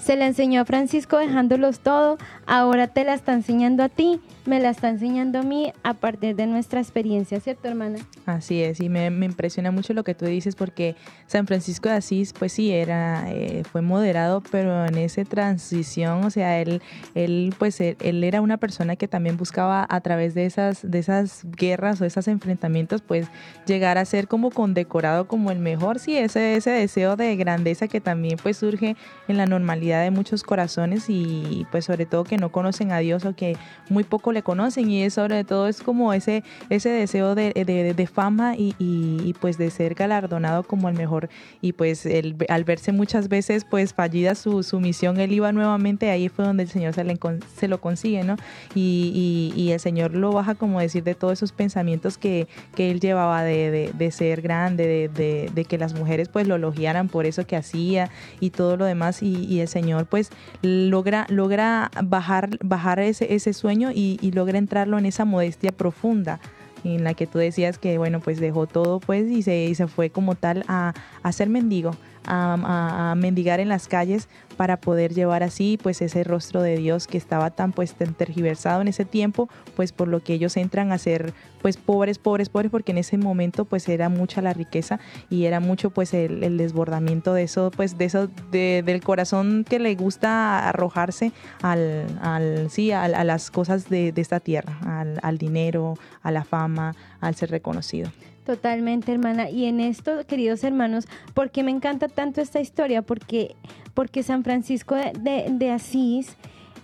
[0.00, 4.58] Se la enseñó a Francisco dejándolos todo, ahora te la está enseñando a ti, me
[4.58, 8.00] la está enseñando a mí a partir de nuestra experiencia, ¿cierto, hermana?
[8.26, 10.96] Así es, y me, impresiona mucho lo que tú dices porque
[11.28, 16.30] San Francisco de Asís, pues sí, era, eh, fue moderado, pero en esa transición, o
[16.30, 16.82] sea, él,
[17.14, 21.46] él pues él, era una persona que también buscaba a través de esas, de esas
[21.56, 23.28] guerras o esos enfrentamientos, pues
[23.66, 28.00] llegar a ser como condecorado como el mejor, sí, ese, ese deseo de grandeza que
[28.00, 28.96] también pues surge
[29.28, 33.24] en la normalidad de muchos corazones y pues sobre todo que no conocen a Dios
[33.24, 33.56] o que
[33.88, 37.52] muy poco le le conocen y es sobre todo es como ese, ese deseo de,
[37.52, 41.28] de, fama y, y, pues de ser galardonado como el mejor
[41.60, 46.10] y pues el, al verse muchas veces pues fallida su, su misión, él iba nuevamente,
[46.10, 47.18] ahí fue donde el Señor se, le,
[47.56, 48.36] se lo consigue, ¿no?
[48.74, 53.00] Y, y, el Señor lo baja como decir de todos esos pensamientos que, que él
[53.00, 57.46] llevaba de, de ser grande, de, de, que las mujeres pues lo elogiaran por eso
[57.46, 60.30] que hacía y todo lo demás y, y el Señor pues
[60.62, 66.40] logra, logra bajar, bajar ese, ese sueño y, y logra entrarlo en esa modestia profunda
[66.84, 69.86] en la que tú decías que, bueno, pues dejó todo, pues, y se, y se
[69.86, 71.94] fue como tal a, a ser mendigo,
[72.26, 74.28] a, mendigar en las calles
[74.60, 78.88] para poder llevar así pues ese rostro de Dios que estaba tan pues tergiversado en
[78.88, 82.92] ese tiempo pues por lo que ellos entran a ser pues pobres pobres pobres porque
[82.92, 87.44] en ese momento pues era mucha la riqueza y era mucho pues el, desbordamiento de
[87.44, 93.50] eso pues de eso del corazón que le gusta arrojarse al, al sí a, las
[93.50, 98.10] cosas de, de esta tierra al, al dinero a la fama al ser reconocido
[98.44, 99.50] Totalmente, hermana.
[99.50, 103.02] Y en esto, queridos hermanos, ¿por qué me encanta tanto esta historia?
[103.02, 103.54] Porque,
[103.94, 106.36] porque San Francisco de, Asís,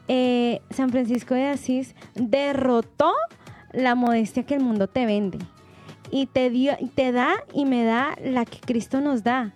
[0.09, 3.13] eh, San Francisco de Asís derrotó
[3.73, 5.39] la modestia que el mundo te vende.
[6.11, 9.55] Y te, dio, te da y me da la que Cristo nos da.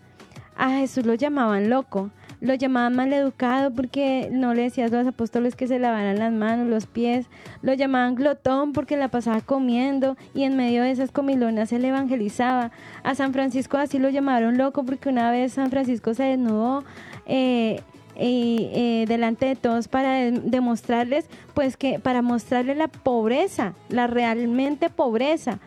[0.57, 5.57] A Jesús lo llamaban loco lo llamaban maleducado porque no le decías a los apóstoles
[5.57, 7.27] que se lavaran las manos, los pies,
[7.63, 11.89] lo llamaban glotón porque la pasaba comiendo y en medio de esas comilonas se le
[11.89, 12.71] evangelizaba.
[13.03, 16.85] A San Francisco así lo llamaron loco porque una vez San Francisco se desnudó.
[17.27, 17.81] Eh,
[18.23, 21.25] eh, delante de todos para demostrarles,
[21.55, 25.59] pues que para mostrarle la pobreza, la realmente pobreza.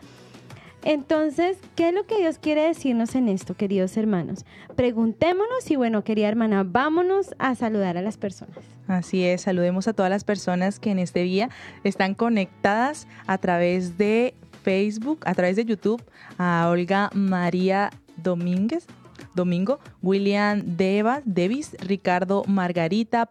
[0.84, 4.44] Entonces, ¿qué es lo que Dios quiere decirnos en esto, queridos hermanos?
[4.76, 8.58] Preguntémonos y bueno, querida hermana, vámonos a saludar a las personas.
[8.86, 11.48] Así es, saludemos a todas las personas que en este día
[11.84, 16.02] están conectadas a través de Facebook, a través de YouTube,
[16.36, 18.86] a Olga María Domínguez,
[19.34, 23.30] Domingo, William Deva, Davis, Ricardo Margarita,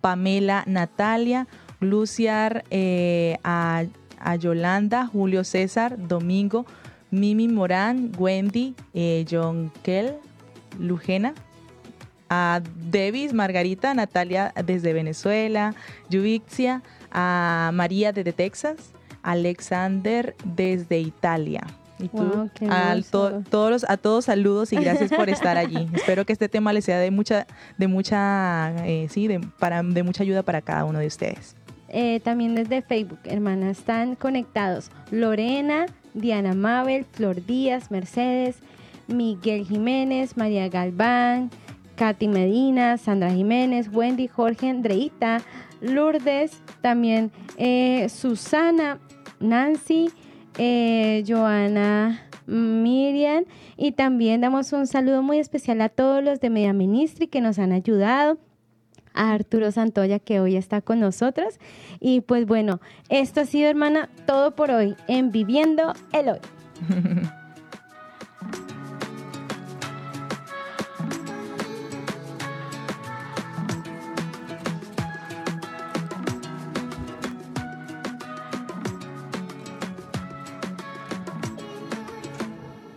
[0.00, 1.48] Pamela Natalia,
[1.80, 3.84] Luciar, eh, a,
[4.20, 6.64] a Yolanda, Julio César, Domingo,
[7.12, 10.16] Mimi Morán, Wendy, eh, John Kell,
[10.80, 11.34] Lujena,
[12.30, 15.74] a Devis, Margarita, Natalia desde Venezuela,
[16.08, 21.66] Yuvixia, a María desde Texas, Alexander desde Italia.
[21.98, 22.96] Y tú, a,
[23.50, 25.88] todos a todos saludos y gracias por estar allí.
[25.94, 27.46] Espero que este tema les sea de mucha,
[27.76, 31.54] de mucha, eh, sí, de, para, de mucha ayuda para cada uno de ustedes.
[31.88, 38.58] Eh, también desde Facebook, hermanas, están conectados Lorena, Diana Mabel, Flor Díaz, Mercedes,
[39.08, 41.50] Miguel Jiménez, María Galván,
[41.96, 45.42] Katy Medina, Sandra Jiménez, Wendy, Jorge, Andreita,
[45.80, 48.98] Lourdes, también eh, Susana,
[49.40, 50.10] Nancy,
[50.58, 53.44] eh, Joana, Miriam.
[53.76, 57.58] Y también damos un saludo muy especial a todos los de Media Ministry que nos
[57.58, 58.38] han ayudado
[59.14, 61.58] a Arturo Santoya que hoy está con nosotros.
[62.00, 66.40] Y pues bueno, esto ha sido, hermana, todo por hoy en Viviendo el Hoy.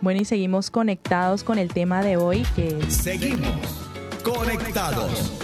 [0.06, 2.80] Bueno, y seguimos conectados con el tema de hoy que...
[2.88, 3.50] Seguimos
[4.22, 5.35] conectados.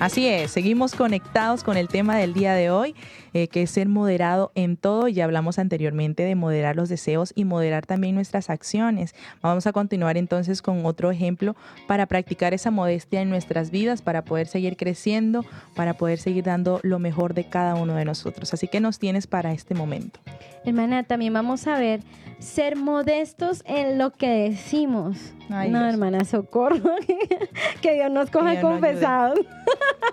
[0.00, 2.94] Así es, seguimos conectados con el tema del día de hoy,
[3.34, 5.08] eh, que es ser moderado en todo.
[5.08, 9.14] Ya hablamos anteriormente de moderar los deseos y moderar también nuestras acciones.
[9.42, 11.54] Vamos a continuar entonces con otro ejemplo
[11.86, 15.44] para practicar esa modestia en nuestras vidas, para poder seguir creciendo,
[15.76, 18.54] para poder seguir dando lo mejor de cada uno de nosotros.
[18.54, 20.18] Así que nos tienes para este momento.
[20.64, 22.00] Hermana, también vamos a ver
[22.38, 25.34] ser modestos en lo que decimos.
[25.48, 26.96] no, hermana, socorro.
[27.82, 29.38] que Dios nos coja confesados.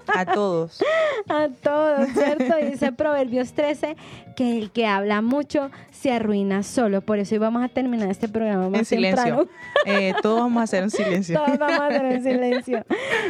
[0.07, 0.79] A todos.
[1.27, 2.55] A todos, ¿cierto?
[2.65, 3.95] Dice Proverbios 13
[4.35, 7.01] que el que habla mucho se arruina solo.
[7.01, 9.49] Por eso íbamos a terminar este programa más en silencio.
[9.85, 11.39] Eh, todos vamos a hacer un silencio.
[11.43, 12.85] todos vamos a hacer un silencio.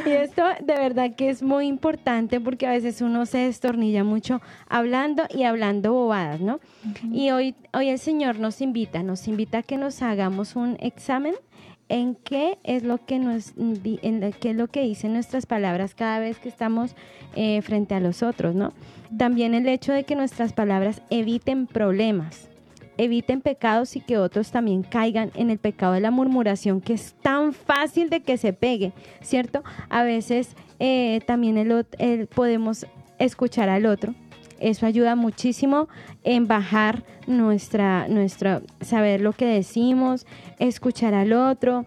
[0.06, 4.42] Y esto de verdad que es muy importante porque a veces uno se destornilla mucho
[4.68, 6.60] hablando y hablando bobadas, ¿no?
[7.12, 11.36] Y hoy, hoy el Señor nos invita, nos invita a que nos hagamos un examen
[11.90, 16.20] en qué es lo que nos en qué es lo que dicen nuestras palabras cada
[16.20, 16.96] vez que estamos
[17.36, 18.74] eh, frente a los otros, ¿no?
[19.18, 22.50] También el hecho de que nuestras palabras eviten problemas,
[22.98, 27.14] eviten pecados y que otros también caigan en el pecado de la murmuración, que es
[27.22, 29.64] tan fácil de que se pegue, ¿cierto?
[29.90, 32.86] A veces eh, también el, podemos
[33.18, 34.14] escuchar al otro
[34.60, 35.88] Eso ayuda muchísimo
[36.24, 40.26] en bajar nuestra, nuestra, saber lo que decimos,
[40.60, 41.86] escuchar al otro.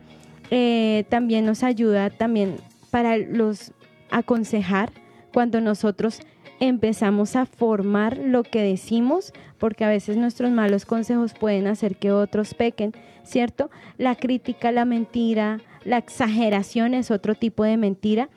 [0.50, 2.56] Eh, también nos ayuda también
[2.90, 3.72] para los
[4.10, 4.92] aconsejar
[5.32, 6.20] cuando nosotros
[6.58, 12.12] empezamos a formar lo que decimos, porque a veces nuestros malos consejos pueden hacer que
[12.12, 12.92] otros pequen,
[13.22, 13.70] ¿cierto?
[13.96, 18.28] La crítica, la mentira, la exageración es otro tipo de mentira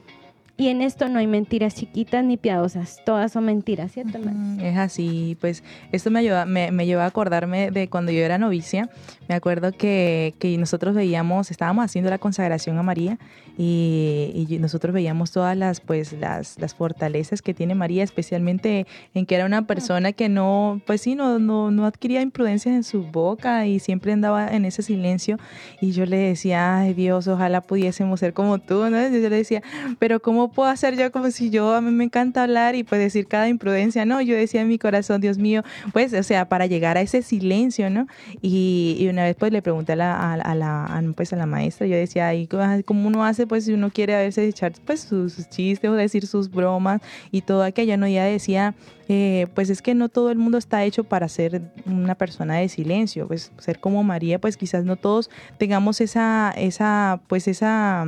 [0.56, 4.20] y en esto no hay mentiras chiquitas ni piadosas, todas son mentiras, ¿cierto?
[4.62, 8.38] Es así, pues esto me ayuda, me, me lleva a acordarme de cuando yo era
[8.38, 8.88] novicia.
[9.28, 13.18] Me acuerdo que, que nosotros veíamos, estábamos haciendo la consagración a María
[13.58, 19.26] y, y, nosotros veíamos todas las, pues, las, las fortalezas que tiene María, especialmente en
[19.26, 23.04] que era una persona que no, pues sí, no, no, no adquiría imprudencias en su
[23.04, 25.38] boca y siempre andaba en ese silencio.
[25.82, 29.02] Y yo le decía, ay Dios, ojalá pudiésemos ser como tú, ¿no?
[29.02, 29.62] Yo le decía,
[30.00, 33.00] pero ¿cómo puedo hacer yo como si yo, a mí me encanta hablar y pues
[33.00, 34.06] decir cada imprudencia?
[34.06, 37.22] No, yo decía en mi corazón, Dios mío, pues, o sea, para llegar a ese
[37.22, 38.08] silencio, ¿no?
[38.42, 41.96] Y, una vez pues le pregunté a la, a, la, pues, a la maestra, yo
[41.96, 45.90] decía, ¿y cómo uno hace pues si uno quiere a veces echar pues sus, chistes
[45.90, 47.98] o decir sus bromas y todo aquello?
[47.98, 48.76] No, ella decía,
[49.10, 52.70] eh, pues es que no todo el mundo está hecho para ser una persona de
[52.70, 58.06] silencio, pues ser como María, pues quizás no todos tengamos esa, esa, pues esa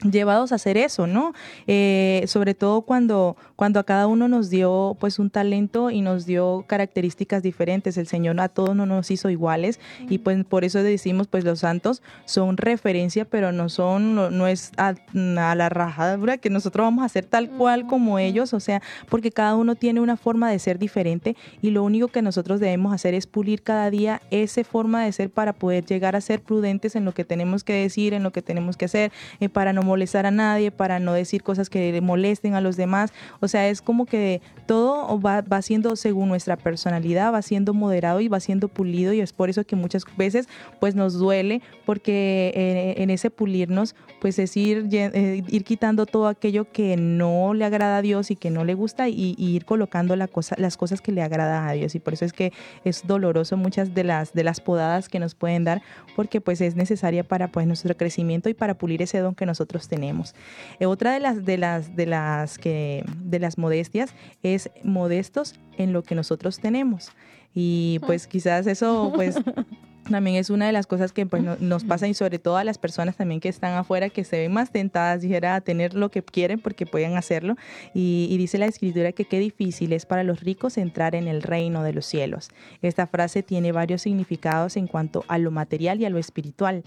[0.00, 1.32] llevados a hacer eso, ¿no?
[1.66, 6.26] Eh, sobre todo cuando, cuando a cada uno nos dio pues un talento y nos
[6.26, 7.96] dio características diferentes.
[7.96, 11.60] El Señor a todos no nos hizo iguales y pues por eso decimos pues los
[11.60, 17.08] santos son referencia, pero no son, no, es a, la rajadura que nosotros vamos a
[17.08, 20.78] ser tal cual como ellos, o sea, porque cada uno tiene una forma de ser
[20.78, 25.12] diferente y lo único que nosotros debemos hacer es pulir cada día esa forma de
[25.12, 28.32] ser para poder llegar a ser prudentes en lo que tenemos que decir, en lo
[28.32, 31.92] que tenemos que hacer, eh, para no molestar a nadie, para no decir cosas que
[31.92, 33.12] le molesten a los demás.
[33.40, 38.20] O sea, es como que todo va, va siendo según nuestra personalidad, va siendo moderado
[38.20, 40.48] y va siendo pulido y es por eso que muchas veces
[40.80, 46.28] pues nos duele porque eh, en ese pulirnos pues es ir, eh, ir quitando todo
[46.28, 50.16] aquello que no le agrada a Dios y que no le gusta y, ir colocando
[50.16, 52.52] la cosa, las cosas que le agradan a Dios y por eso es que
[52.84, 55.82] es doloroso muchas de las, de las podadas que nos pueden dar
[56.16, 59.73] porque pues es necesaria para pues nuestro crecimiento y para pulir ese don que nosotros
[59.88, 60.34] tenemos.
[60.80, 65.92] Eh, otra de las, de las, de las que, de las modestias es modestos en
[65.92, 67.10] lo que nosotros tenemos.
[67.54, 69.36] Y pues quizás eso, pues
[70.10, 72.78] también es una de las cosas que pues, nos pasa y sobre todo a las
[72.78, 76.22] personas también que están afuera que se ven más tentadas, dijera, a tener lo que
[76.22, 77.56] quieren porque pueden hacerlo.
[77.94, 81.42] Y, y, dice la escritura que qué difícil es para los ricos entrar en el
[81.42, 82.50] reino de los cielos.
[82.82, 86.84] Esta frase tiene varios significados en cuanto a lo material y a lo espiritual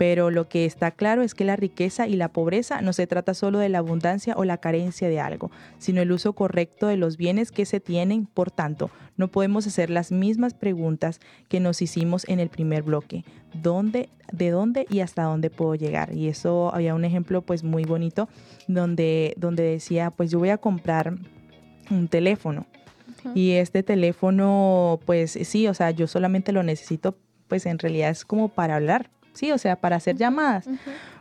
[0.00, 3.34] pero lo que está claro es que la riqueza y la pobreza no se trata
[3.34, 7.18] solo de la abundancia o la carencia de algo, sino el uso correcto de los
[7.18, 8.24] bienes que se tienen.
[8.24, 11.20] Por tanto, no podemos hacer las mismas preguntas
[11.50, 13.26] que nos hicimos en el primer bloque.
[13.52, 16.16] ¿Dónde, de dónde y hasta dónde puedo llegar?
[16.16, 18.26] Y eso había un ejemplo pues muy bonito
[18.68, 21.14] donde, donde decía, pues yo voy a comprar
[21.90, 22.64] un teléfono.
[23.34, 28.24] Y este teléfono, pues sí, o sea, yo solamente lo necesito, pues en realidad es
[28.24, 29.10] como para hablar,
[29.40, 30.68] sí, o sea, para hacer llamadas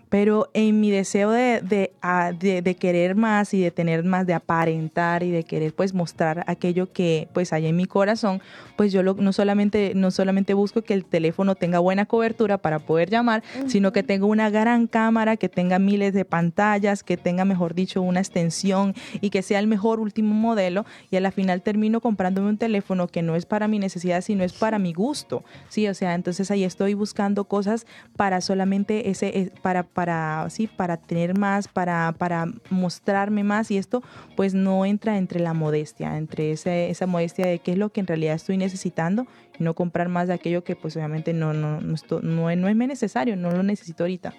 [0.09, 5.29] pero en mi deseo de, de, querer más y de tener más, de aparentar y
[5.29, 8.41] de querer pues mostrar aquello que pues hay en mi corazón,
[8.75, 13.09] pues yo no, solamente, no solamente busco que el teléfono tenga buena cobertura para poder
[13.09, 17.75] llamar, sino que tenga una gran cámara, que tenga miles de pantallas, que tenga, mejor
[17.75, 22.01] dicho, una extensión y que sea el mejor último modelo y a la final termino
[22.01, 25.87] comprándome un teléfono que no es para mi necesidad, sino es para mi gusto, sí,
[25.87, 27.85] o sea, entonces ahí estoy buscando cosas
[28.15, 34.01] para solamente ese, para para, sí, para tener más, para, para mostrarme más y esto
[34.37, 37.99] pues no entra entre la modestia, entre ese, esa modestia de qué es lo que
[37.99, 39.27] en realidad estoy necesitando
[39.59, 42.75] y no comprar más de aquello que pues obviamente no, no, no, no, no es
[42.77, 44.33] necesario, no lo necesito ahorita.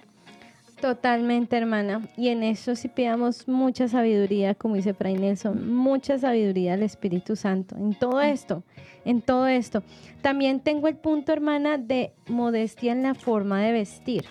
[0.81, 2.09] Totalmente, hermana.
[2.17, 7.37] Y en eso sí pidamos mucha sabiduría, como dice Fray Nelson, mucha sabiduría al Espíritu
[7.37, 8.63] Santo, en todo esto,
[9.05, 9.83] en todo esto.
[10.23, 14.25] También tengo el punto, hermana, de modestia en la forma de vestir.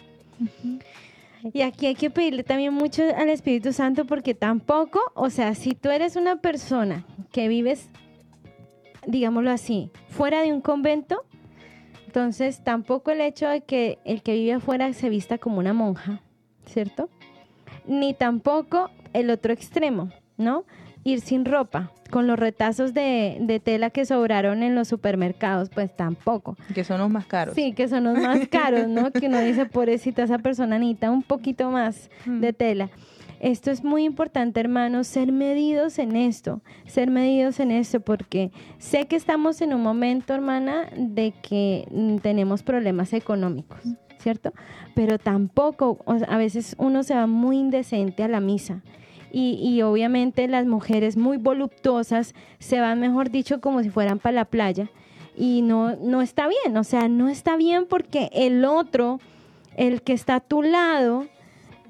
[1.54, 5.74] Y aquí hay que pedirle también mucho al Espíritu Santo porque tampoco, o sea, si
[5.76, 7.90] tú eres una persona que vives,
[9.08, 11.24] digámoslo así, fuera de un convento,
[12.06, 16.22] entonces tampoco el hecho de que el que vive afuera se vista como una monja,
[16.66, 17.10] ¿cierto?
[17.86, 20.66] Ni tampoco el otro extremo, ¿no?
[21.10, 26.56] Ir sin ropa con los retazos de, tela que sobraron en los supermercados, pues tampoco.
[26.74, 27.56] Que son los más caros.
[27.56, 29.12] Sí, que son los más caros, ¿no?
[29.12, 32.40] que uno dice, pobrecita, esa persona necesita un poquito más mm.
[32.42, 32.90] de tela.
[33.40, 39.08] esto es muy importante, hermanos, ser medidos en esto, ser medidos en esto, porque sé
[39.08, 43.80] que estamos en un momento, hermana, de que mm, tenemos problemas económicos,
[44.20, 44.54] ¿cierto?
[44.94, 48.84] Pero tampoco, a veces uno se va muy indecente a la misa.
[49.32, 54.46] Y, obviamente las mujeres muy voluptuosas se van, mejor dicho, como si fueran para la
[54.46, 54.90] playa.
[55.38, 59.20] Y no, no está bien, o sea, no está bien porque el otro,
[59.78, 61.28] el que está a tu lado,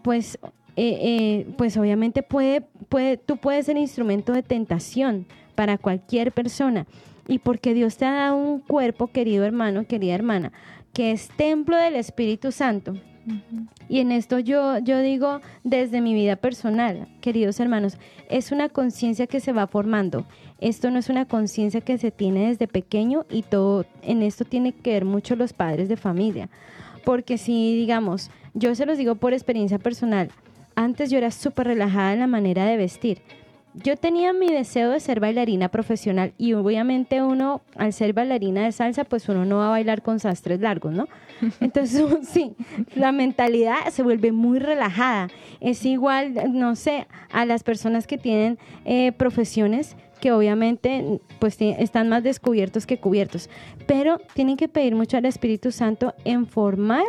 [0.04, 0.38] pues
[0.82, 5.26] eh, eh, pues obviamente puede, puede, tú puedes ser instrumento de tentación
[5.56, 6.88] para cualquier persona.
[7.28, 10.54] Y porque Dios te ha dado un cuerpo, querido hermano, querida hermana,
[10.94, 12.96] que es templo del Espíritu Santo.
[13.88, 17.98] Y en esto yo, yo digo desde mi vida personal, queridos hermanos,
[18.30, 20.26] es una conciencia que se va formando.
[20.60, 24.74] Esto no es una conciencia que se tiene desde pequeño y todo en esto tiene
[24.74, 26.50] que ver mucho los padres de familia.
[27.06, 30.30] Porque si, digamos, yo se los digo por experiencia personal,
[30.76, 33.22] antes yo era súper relajada en la manera de vestir.
[33.76, 38.72] Yo tenía mi deseo de ser bailarina profesional y obviamente uno, al ser bailarina de
[38.72, 41.08] salsa, pues uno no va a bailar con sastres largos, ¿no?
[41.60, 42.56] Entonces, sí,
[42.96, 45.30] la mentalidad se vuelve muy relajada.
[45.60, 52.10] Es igual, no sé, a las personas que tienen eh, profesiones que obviamente pues están
[52.10, 53.50] más descubiertos que cubiertos,
[53.88, 57.06] pero tienen que pedir mucho al Espíritu Santo en formar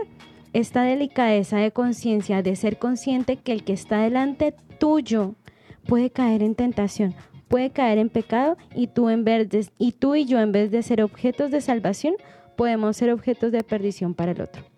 [0.53, 5.35] esta delicadeza de conciencia, de ser consciente que el que está delante tuyo
[5.91, 7.17] puede caer en tentación,
[7.49, 9.25] puede caer en pecado y tú en
[9.77, 12.15] y tú y yo en vez de ser objetos de salvación,
[12.57, 14.70] podemos ser objetos de perdición para el otro.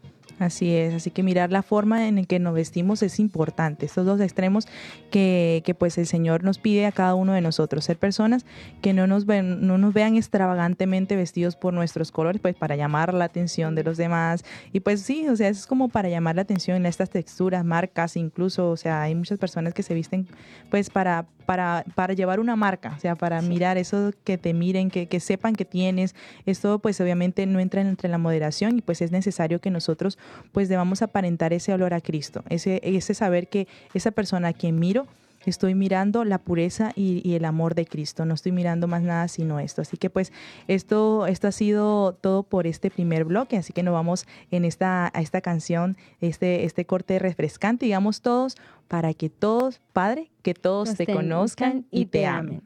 [0.43, 3.87] Así es, así que mirar la forma en que nos vestimos es importante.
[3.87, 4.67] Estos dos extremos
[5.13, 8.45] que, que, pues el Señor nos pide a cada uno de nosotros, ser personas
[8.81, 13.15] que no nos, ven, no nos vean extravagantemente vestidos por nuestros colores, pues para llamar
[13.15, 14.45] la atención de los demás.
[14.73, 18.17] Y pues sí, o sea, es como para llamar la atención en estas texturas, marcas,
[18.17, 20.27] incluso, o sea, hay muchas personas que se visten
[20.71, 24.91] pues para, para, para llevar una marca, o sea, para mirar eso, que te miren,
[24.91, 26.15] que, que sepan que tienes.
[26.47, 30.19] Esto pues obviamente no entra entre la moderación y pues es necesario que nosotros
[30.53, 34.79] pues debamos aparentar ese olor a Cristo, ese, ese saber que esa persona a quien
[34.79, 35.07] miro,
[35.47, 39.59] estoy mirando la pureza y, el amor de Cristo, no estoy mirando más nada sino
[39.61, 39.83] esto.
[39.83, 40.33] Así que pues
[40.69, 45.11] esto, esto ha sido todo por este primer bloque, así que nos vamos en esta,
[45.15, 48.57] a esta canción, este, este corte refrescante, digamos todos,
[48.89, 52.63] para que todos, Padre, que todos te, conozcan y te amen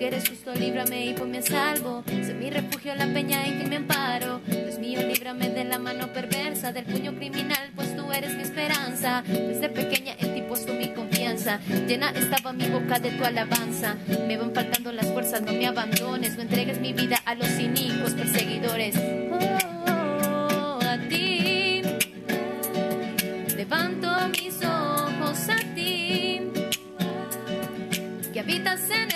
[0.00, 2.02] que eres justo, líbrame y ponme a salvo.
[2.06, 4.40] Sé mi refugio, la peña en que me amparo.
[4.46, 9.22] Dios mío, líbrame de la mano perversa, del puño criminal, pues tú eres mi esperanza.
[9.26, 11.60] Desde pequeña en ti puesto mi confianza.
[11.86, 13.94] Llena estaba mi boca de tu alabanza.
[14.26, 16.34] Me van faltando las fuerzas, no me abandones.
[16.34, 18.96] No entregues mi vida a los cínicos perseguidores.
[18.96, 19.38] Oh,
[19.90, 21.82] oh, a ti.
[23.54, 26.40] Levanto mis ojos a ti.
[28.32, 29.09] Que habitas en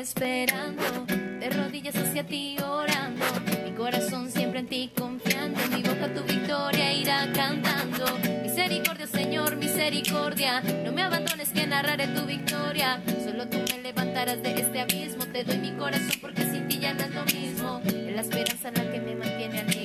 [0.00, 3.24] esperando, de rodillas hacia ti orando,
[3.64, 8.06] mi corazón siempre en ti confiando, mi boca tu victoria irá cantando.
[8.42, 13.02] Misericordia, Señor, misericordia, no me abandones que narraré tu victoria.
[13.24, 16.94] Solo tú me levantarás de este abismo, te doy mi corazón porque sin ti ya
[16.94, 17.82] no es lo mismo.
[18.14, 19.79] La esperanza la que me mantiene en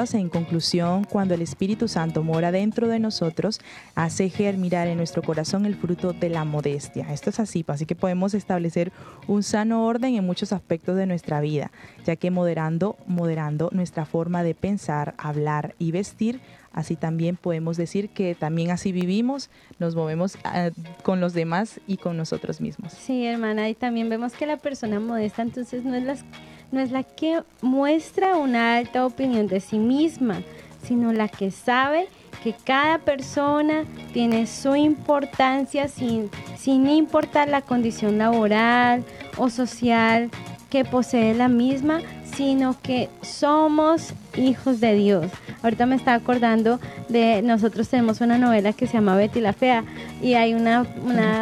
[0.00, 3.60] En conclusión, cuando el Espíritu Santo mora dentro de nosotros,
[3.94, 7.12] hace germinar en nuestro corazón el fruto de la modestia.
[7.12, 8.92] Esto es así, así que podemos establecer
[9.26, 11.70] un sano orden en muchos aspectos de nuestra vida,
[12.06, 16.40] ya que moderando, moderando nuestra forma de pensar, hablar y vestir,
[16.72, 20.70] así también podemos decir que también así vivimos, nos movemos ah,
[21.02, 22.94] con los demás y con nosotros mismos.
[22.94, 26.24] Sí, hermana, y también vemos que la persona modesta entonces no es las
[26.72, 30.42] no es la que muestra una alta opinión de sí misma,
[30.82, 32.08] sino la que sabe
[32.42, 39.04] que cada persona tiene su importancia sin, sin importar la condición laboral
[39.36, 40.30] o social
[40.70, 42.00] que posee la misma,
[42.36, 45.26] sino que somos hijos de Dios.
[45.62, 49.84] Ahorita me estaba acordando de nosotros tenemos una novela que se llama Betty la Fea
[50.22, 50.86] y hay una,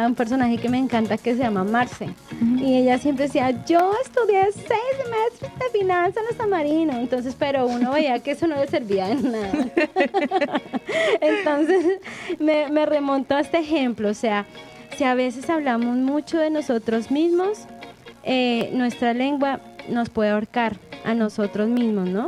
[0.05, 2.09] un personaje que me encanta que se llama Marce.
[2.57, 6.93] Y ella siempre decía, yo estudié seis semestres de finanzas en San Marino.
[6.93, 9.51] Entonces, pero uno veía que eso no le servía de nada.
[11.21, 11.99] Entonces,
[12.39, 14.09] me, me remontó a este ejemplo.
[14.09, 14.45] O sea,
[14.97, 17.65] si a veces hablamos mucho de nosotros mismos,
[18.23, 22.27] eh, nuestra lengua nos puede ahorcar a nosotros mismos, ¿no?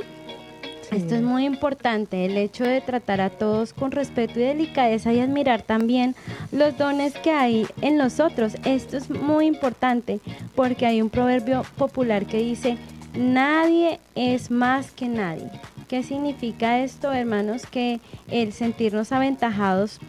[0.92, 5.22] Esto es muy importante, el hecho de tratar a todos con respeto y delicadeza y
[5.22, 6.16] admirar también
[6.52, 8.56] los dones que hay en nosotros.
[8.66, 10.20] Esto es muy importante
[10.54, 12.78] porque hay un proverbio popular que dice,
[13.16, 15.50] nadie es más que nadie.
[15.88, 17.66] ¿Qué significa esto, hermanos?
[17.66, 20.00] Que el sentirnos aventajados,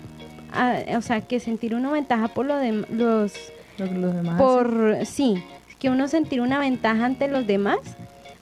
[0.97, 3.35] o sea, que sentir una ventaja por lo de los,
[3.79, 4.41] los demás.
[4.41, 5.45] Por, sí,
[5.83, 7.81] que uno sentir una ventaja ante los demás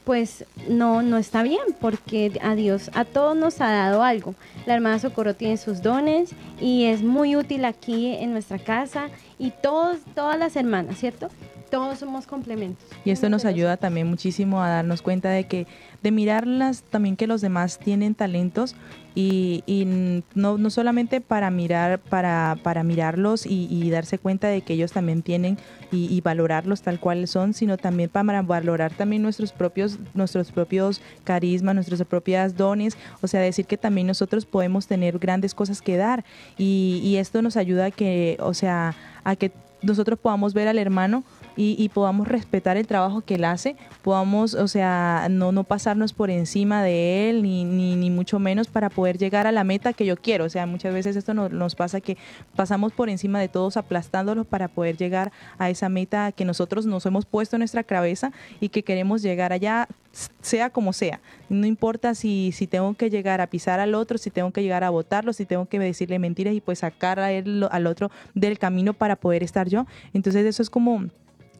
[0.05, 4.34] pues no, no está bien, porque a Dios a todos nos ha dado algo.
[4.66, 9.53] La hermana Socorro tiene sus dones y es muy útil aquí en nuestra casa y
[9.62, 11.28] todos, todas las hermanas, ¿cierto?
[11.71, 12.85] Todos somos complementos.
[13.05, 15.66] Y esto nos ayuda también muchísimo a darnos cuenta de que,
[16.03, 18.75] de mirarlas también que los demás tienen talentos
[19.14, 19.85] y, y
[20.35, 25.23] no, no, solamente para mirar, para, para mirarlos y, darse cuenta de que ellos también
[25.23, 25.59] tienen
[25.91, 31.75] y, valorarlos tal cual son, sino también para valorar también nuestros propios, nuestros propios carismas,
[31.75, 36.25] nuestros propios dones, o sea, decir que también nosotros podemos tener grandes cosas que dar.
[36.57, 38.95] Y, y esto nos ayuda a que, o sea,
[39.25, 39.53] a que
[39.83, 41.25] nosotros podamos ver al hermano
[41.63, 46.31] y, podamos respetar el trabajo que él hace, podamos, o sea, no, no pasarnos por
[46.31, 50.07] encima de él, ni, ni, ni mucho menos para poder llegar a la meta que
[50.07, 50.47] yo quiero.
[50.47, 52.17] O sea, muchas veces esto nos pasa que
[52.57, 57.05] pasamos por encima de todos aplastándolos para poder llegar a esa meta que nosotros nos
[57.05, 59.87] hemos puesto en nuestra cabeza y que queremos llegar allá
[60.41, 61.21] sea como sea.
[61.49, 64.83] No importa si, si tengo que llegar a pisar al otro, si tengo que llegar
[64.83, 68.59] a votarlo, si tengo que decirle mentiras y pues sacar a él, al otro del
[68.59, 69.87] camino para poder estar yo.
[70.15, 71.05] Entonces eso es como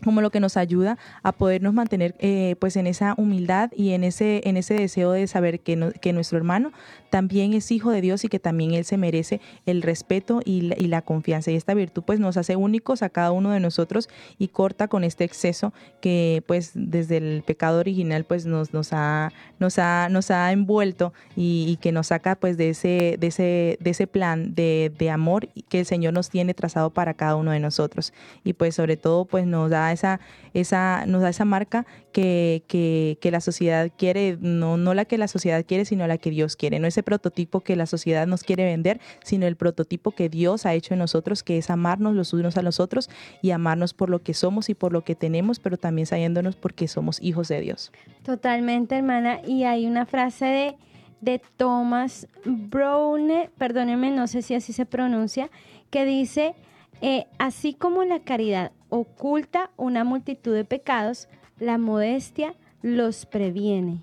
[0.05, 4.05] como lo que nos ayuda a podernos mantener eh, pues en esa humildad y en
[4.05, 6.73] ese en ese deseo de saber que, que nuestro hermano
[7.11, 10.99] también es hijo de Dios y que también él se merece el respeto y la,
[10.99, 11.51] y confianza.
[11.51, 15.05] Y esta virtud pues nos hace únicos a cada uno de nosotros y corta con
[15.05, 20.31] este exceso que pues desde el pecado original pues nos, nos ha nos ha nos
[20.31, 24.93] ha envuelto y, que nos saca pues de ese de ese de ese plan de,
[24.97, 28.13] de amor que el Señor nos tiene trazado para cada uno de nosotros.
[28.45, 30.21] Y pues sobre todo pues nos da esa,
[30.55, 35.29] esa, nos da esa marca que, que, la sociedad quiere, no, no la que la
[35.29, 36.79] sociedad quiere, sino la que Dios quiere.
[36.79, 40.75] No ese prototipo que la sociedad nos quiere vender, sino el prototipo que Dios ha
[40.75, 43.11] hecho en nosotros, que es amarnos los unos a los otros
[43.43, 46.89] y amarnos por lo que somos y por lo que tenemos, pero también sabiéndonos porque
[46.89, 47.93] somos hijos de Dios.
[48.25, 49.41] Totalmente, hermana.
[49.47, 50.77] Y hay una frase de
[51.21, 55.51] de Thomas Browne, perdónenme, no sé si así se pronuncia,
[55.91, 56.55] que dice,
[57.01, 61.29] eh, así como la caridad oculta una multitud de pecados,
[61.59, 64.03] la modestia los previene.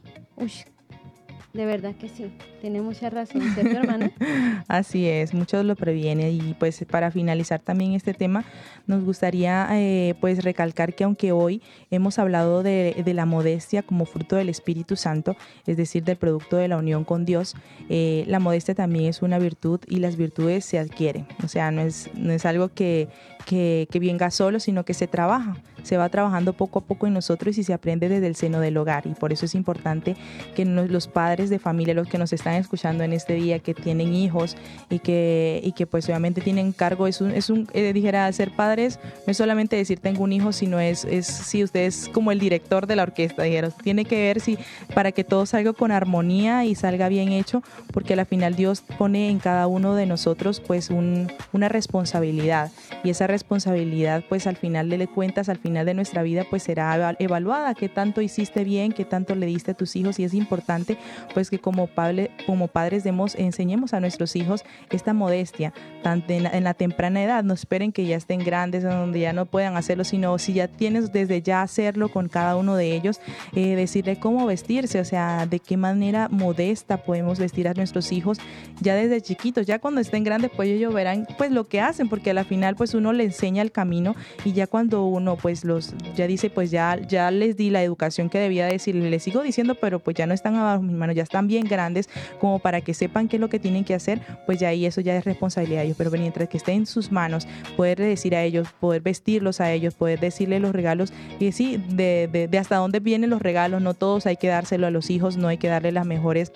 [1.54, 2.32] De verdad que sí,
[2.62, 4.12] tiene mucha razón, ¿cierto, hermana?
[4.68, 8.46] Así es, muchos lo previene y pues para finalizar también este tema,
[8.86, 14.36] nos gustaría eh, pues recalcar que aunque hoy hemos hablado de, la modestia como fruto
[14.36, 15.36] del Espíritu Santo,
[15.66, 17.56] es decir, del producto de la unión con Dios,
[17.90, 21.82] eh, la modestia también es una virtud y las virtudes se adquieren, o sea, no
[21.82, 23.08] es, no es algo que,
[23.48, 27.14] que, que venga solo, sino que se trabaja, se va trabajando poco a poco en
[27.14, 29.08] nosotros y se aprende desde el seno del hogar.
[29.08, 30.18] Y por eso es importante
[30.54, 34.14] que los padres de familia, los que nos están escuchando en este día, que tienen
[34.14, 34.58] hijos
[34.90, 38.52] y que, y que pues obviamente tienen cargo, es un, es un eh, dijera, ser
[38.54, 42.34] padres no es solamente decir tengo un hijo, sino es, es si usted es como
[42.34, 44.58] el director de la orquesta, dijeron, tiene que ver si
[44.94, 49.30] para que todo salga con armonía y salga bien hecho, porque al final Dios pone
[49.30, 52.72] en cada uno de nosotros pues un, una responsabilidad.
[53.06, 57.16] Y esa responsabilidad pues al final de cuentas, al final de nuestra vida pues será
[57.20, 60.98] evaluada, qué tanto hiciste bien, qué tanto le diste a tus hijos y es importante
[61.34, 65.74] pues que como, padre, como padres demos, enseñemos a nuestros hijos esta modestia,
[66.04, 69.78] tanto en la, temprana edad, no esperen que ya estén grandes, donde ya no puedan
[69.78, 73.20] hacerlo, sino si ya tienes desde ya hacerlo con cada uno de ellos,
[73.54, 78.40] eh, decirle cómo vestirse, o sea, de qué manera modesta podemos vestir a nuestros hijos
[78.82, 82.32] ya desde chiquitos, ya cuando estén grandes, pues ellos verán pues lo que hacen, porque
[82.32, 86.28] al final pues uno les enseña el camino y ya cuando uno pues los ya
[86.28, 90.00] dice pues ya ya les di la educación que debía decirles, les sigo diciendo, pero
[90.00, 92.10] pues ya no están abajo mis manos, ya están bien grandes
[92.40, 95.02] como para que sepan qué es lo que tienen que hacer, pues ya ahí eso
[95.02, 98.44] ya es responsabilidad de ellos, pero mientras que esté en sus manos, poder decir a
[98.44, 102.78] ellos, poder vestirlos a ellos, poder decirles los regalos y sí, de, de, de hasta
[102.78, 105.68] dónde vienen los regalos, no todos hay que dárselo a los hijos, no hay que
[105.68, 106.52] darle las mejores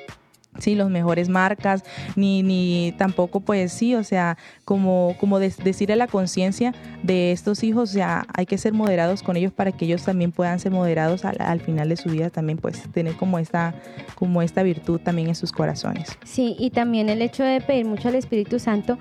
[0.59, 1.83] sí, los mejores marcas,
[2.15, 6.73] ni, ni tampoco pues sí, o sea, como, como decirle a la conciencia
[7.03, 10.31] de estos hijos, o sea, hay que ser moderados con ellos para que ellos también
[10.31, 13.73] puedan ser moderados al, al, final de su vida, también pues tener como esta,
[14.15, 16.17] como esta virtud también en sus corazones.
[16.23, 18.97] Sí, y también el hecho de pedir mucho al Espíritu Santo,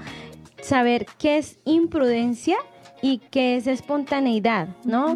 [0.62, 2.57] saber qué es imprudencia
[3.03, 5.14] y qué es espontaneidad, ¿no?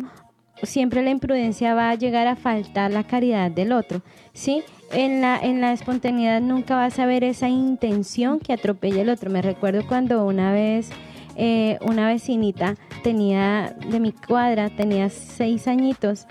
[0.62, 4.62] Siempre la imprudencia va a llegar a faltar la caridad del otro, ¿sí?
[4.95, 9.30] En la, en la espontaneidad nunca vas a ver esa intención que atropella el otro.
[9.30, 10.90] Me recuerdo cuando una vez
[11.36, 16.26] eh, una vecinita tenía de mi cuadra, tenía seis añitos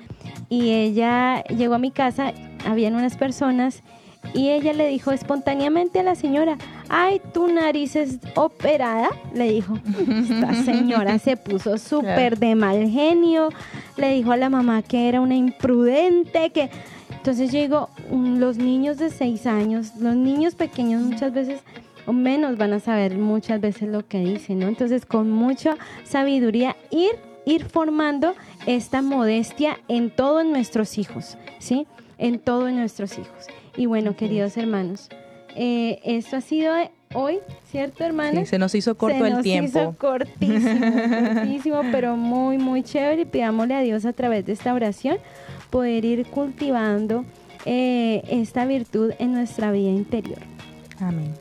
[0.49, 2.33] y ella llegó a mi casa,
[2.65, 3.83] habían unas personas
[4.33, 6.57] y ella le dijo espontáneamente a la señora,
[6.87, 9.77] ay, tu nariz es operada, le dijo.
[10.07, 13.49] Esta señora se puso súper de mal genio,
[13.97, 16.69] le dijo a la mamá que era una imprudente, que
[17.23, 21.61] entonces yo los niños de seis años, los niños pequeños muchas veces
[22.05, 24.67] o menos van a saber muchas veces lo que dicen, ¿no?
[24.67, 27.11] Entonces con mucha sabiduría ir,
[27.45, 31.87] ir formando esta modestia en todos nuestros hijos, ¿sí?
[32.17, 33.47] En todos nuestros hijos.
[33.77, 35.07] Y bueno, queridos hermanos,
[35.55, 36.73] eh, esto ha sido
[37.13, 37.39] hoy,
[37.71, 38.41] ¿cierto, hermana?
[38.41, 39.79] Sí, se nos hizo corto se el nos tiempo.
[39.79, 40.91] Hizo cortísimo,
[41.35, 43.21] cortísimo, pero muy, muy chévere.
[43.21, 45.19] Y pidámosle a Dios a través de esta oración
[45.73, 47.25] poder ir cultivando
[47.65, 50.37] eh, esta virtud en nuestra vida interior.
[50.99, 51.33] Amén.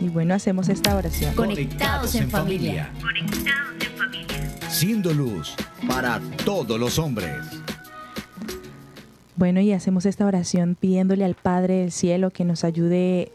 [0.00, 1.36] Y bueno, hacemos esta oración.
[1.36, 2.90] Conectados en familia.
[3.00, 4.68] Conectados en familia.
[4.68, 5.54] Siendo luz
[5.86, 7.36] para todos los hombres.
[9.36, 13.30] Bueno, y hacemos esta oración pidiéndole al Padre del Cielo que nos ayude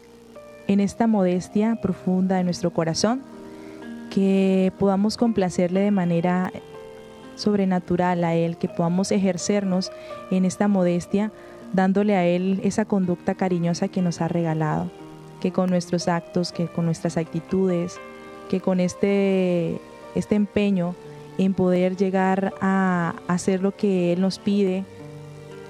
[0.68, 3.22] en esta modestia profunda de nuestro corazón,
[4.10, 6.52] que podamos complacerle de manera
[7.42, 9.92] sobrenatural a Él, que podamos ejercernos
[10.30, 11.30] en esta modestia,
[11.72, 14.90] dándole a Él esa conducta cariñosa que nos ha regalado,
[15.40, 17.98] que con nuestros actos, que con nuestras actitudes,
[18.48, 19.80] que con este,
[20.14, 20.94] este empeño
[21.38, 24.84] en poder llegar a hacer lo que Él nos pide,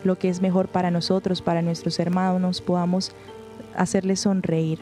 [0.05, 3.13] lo que es mejor para nosotros, para nuestros hermanos, podamos
[3.77, 4.81] hacerles sonreír.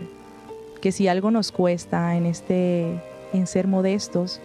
[0.81, 3.01] Que si algo nos cuesta en este
[3.33, 4.41] en ser modestos,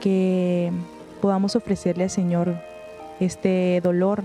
[0.00, 0.72] que
[1.18, 2.54] podamos ofrecerle al Señor
[3.20, 4.24] este dolor,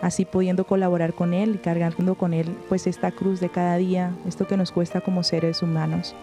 [0.00, 4.46] así pudiendo colaborar con Él, cargando con Él pues esta cruz de cada día, esto
[4.46, 6.14] que nos cuesta como seres humanos.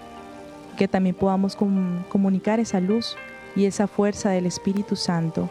[0.78, 3.16] Que también podamos com comunicar esa luz
[3.56, 5.50] y esa fuerza del Espíritu Santo,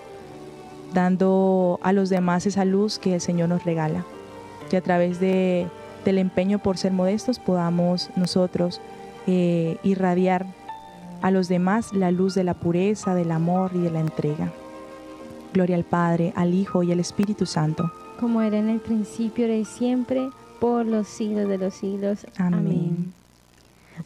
[0.93, 4.05] dando a los demás esa luz que el Señor nos regala.
[4.69, 5.67] Que a través de,
[6.05, 8.81] del empeño por ser modestos podamos nosotros
[9.27, 10.47] eh, irradiar
[11.25, 14.53] a los demás la luz de la pureza, del amor y de la entrega.
[15.55, 17.91] Gloria al Padre, al Hijo y al Espíritu Santo.
[18.21, 20.29] Como era en el principio, ahora y siempre,
[20.61, 22.27] por los siglos de los siglos.
[22.37, 22.59] Amén.
[22.59, 23.24] Amén.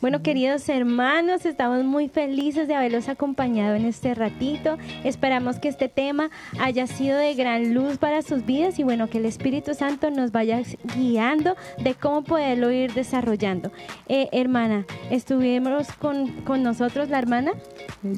[0.00, 4.76] Bueno, queridos hermanos, estamos muy felices de haberlos acompañado en este ratito.
[5.02, 6.30] Esperamos que este tema
[6.60, 10.30] haya sido de gran luz para sus vidas y bueno, que el Espíritu Santo nos
[10.30, 10.62] vaya
[10.94, 13.72] guiando de cómo poderlo ir desarrollando.
[14.08, 17.52] Eh, hermana, ¿estuvimos con, con nosotros la hermana?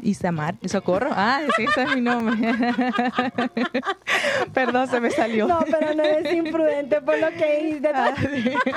[0.02, 1.10] Isamar, Socorro.
[1.12, 2.36] Ah, sí, ese es mi nombre.
[4.52, 5.46] Perdón, se me salió.
[5.46, 7.90] No, pero no eres imprudente por lo que dijiste.
[7.94, 8.72] Ah, sí.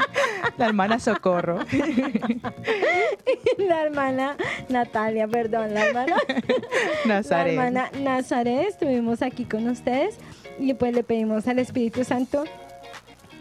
[0.57, 1.59] La hermana Socorro.
[3.57, 4.37] la hermana
[4.69, 6.17] Natalia, perdón, la hermana
[7.05, 7.55] Nazaret.
[7.55, 10.17] La hermana Nazaret, estuvimos aquí con ustedes
[10.59, 12.45] y pues le pedimos al Espíritu Santo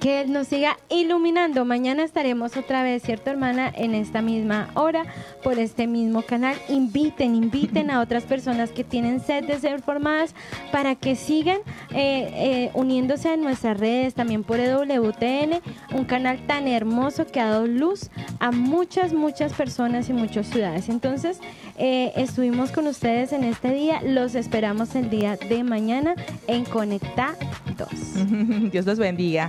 [0.02, 1.64] que Él nos siga iluminando.
[1.64, 3.72] Mañana estaremos otra vez, ¿cierto, hermana?
[3.72, 5.04] En esta misma hora,
[5.44, 6.56] por este mismo canal.
[6.68, 10.34] Inviten, inviten a otras personas que tienen sed de ser formadas
[10.72, 11.58] para que sigan
[11.94, 15.60] eh, eh, uniéndose a nuestras redes, también por EWTN,
[15.94, 20.88] un canal tan hermoso que ha dado luz a muchas, muchas personas y muchas ciudades.
[20.88, 21.38] Entonces,
[21.78, 24.02] eh, estuvimos con ustedes en este día.
[24.02, 26.16] Los esperamos el día de mañana
[26.48, 27.36] en Conecta
[27.78, 28.70] 2.
[28.72, 29.48] Dios los bendiga.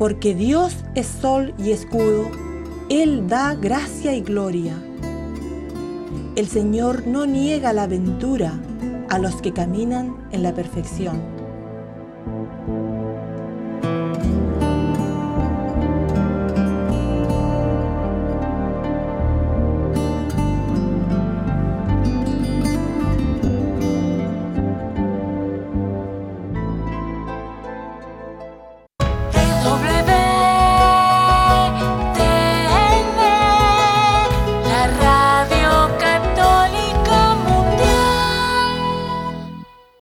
[0.00, 2.30] Porque Dios es sol y escudo,
[2.88, 4.82] Él da gracia y gloria.
[6.36, 8.58] El Señor no niega la aventura
[9.10, 11.39] a los que caminan en la perfección.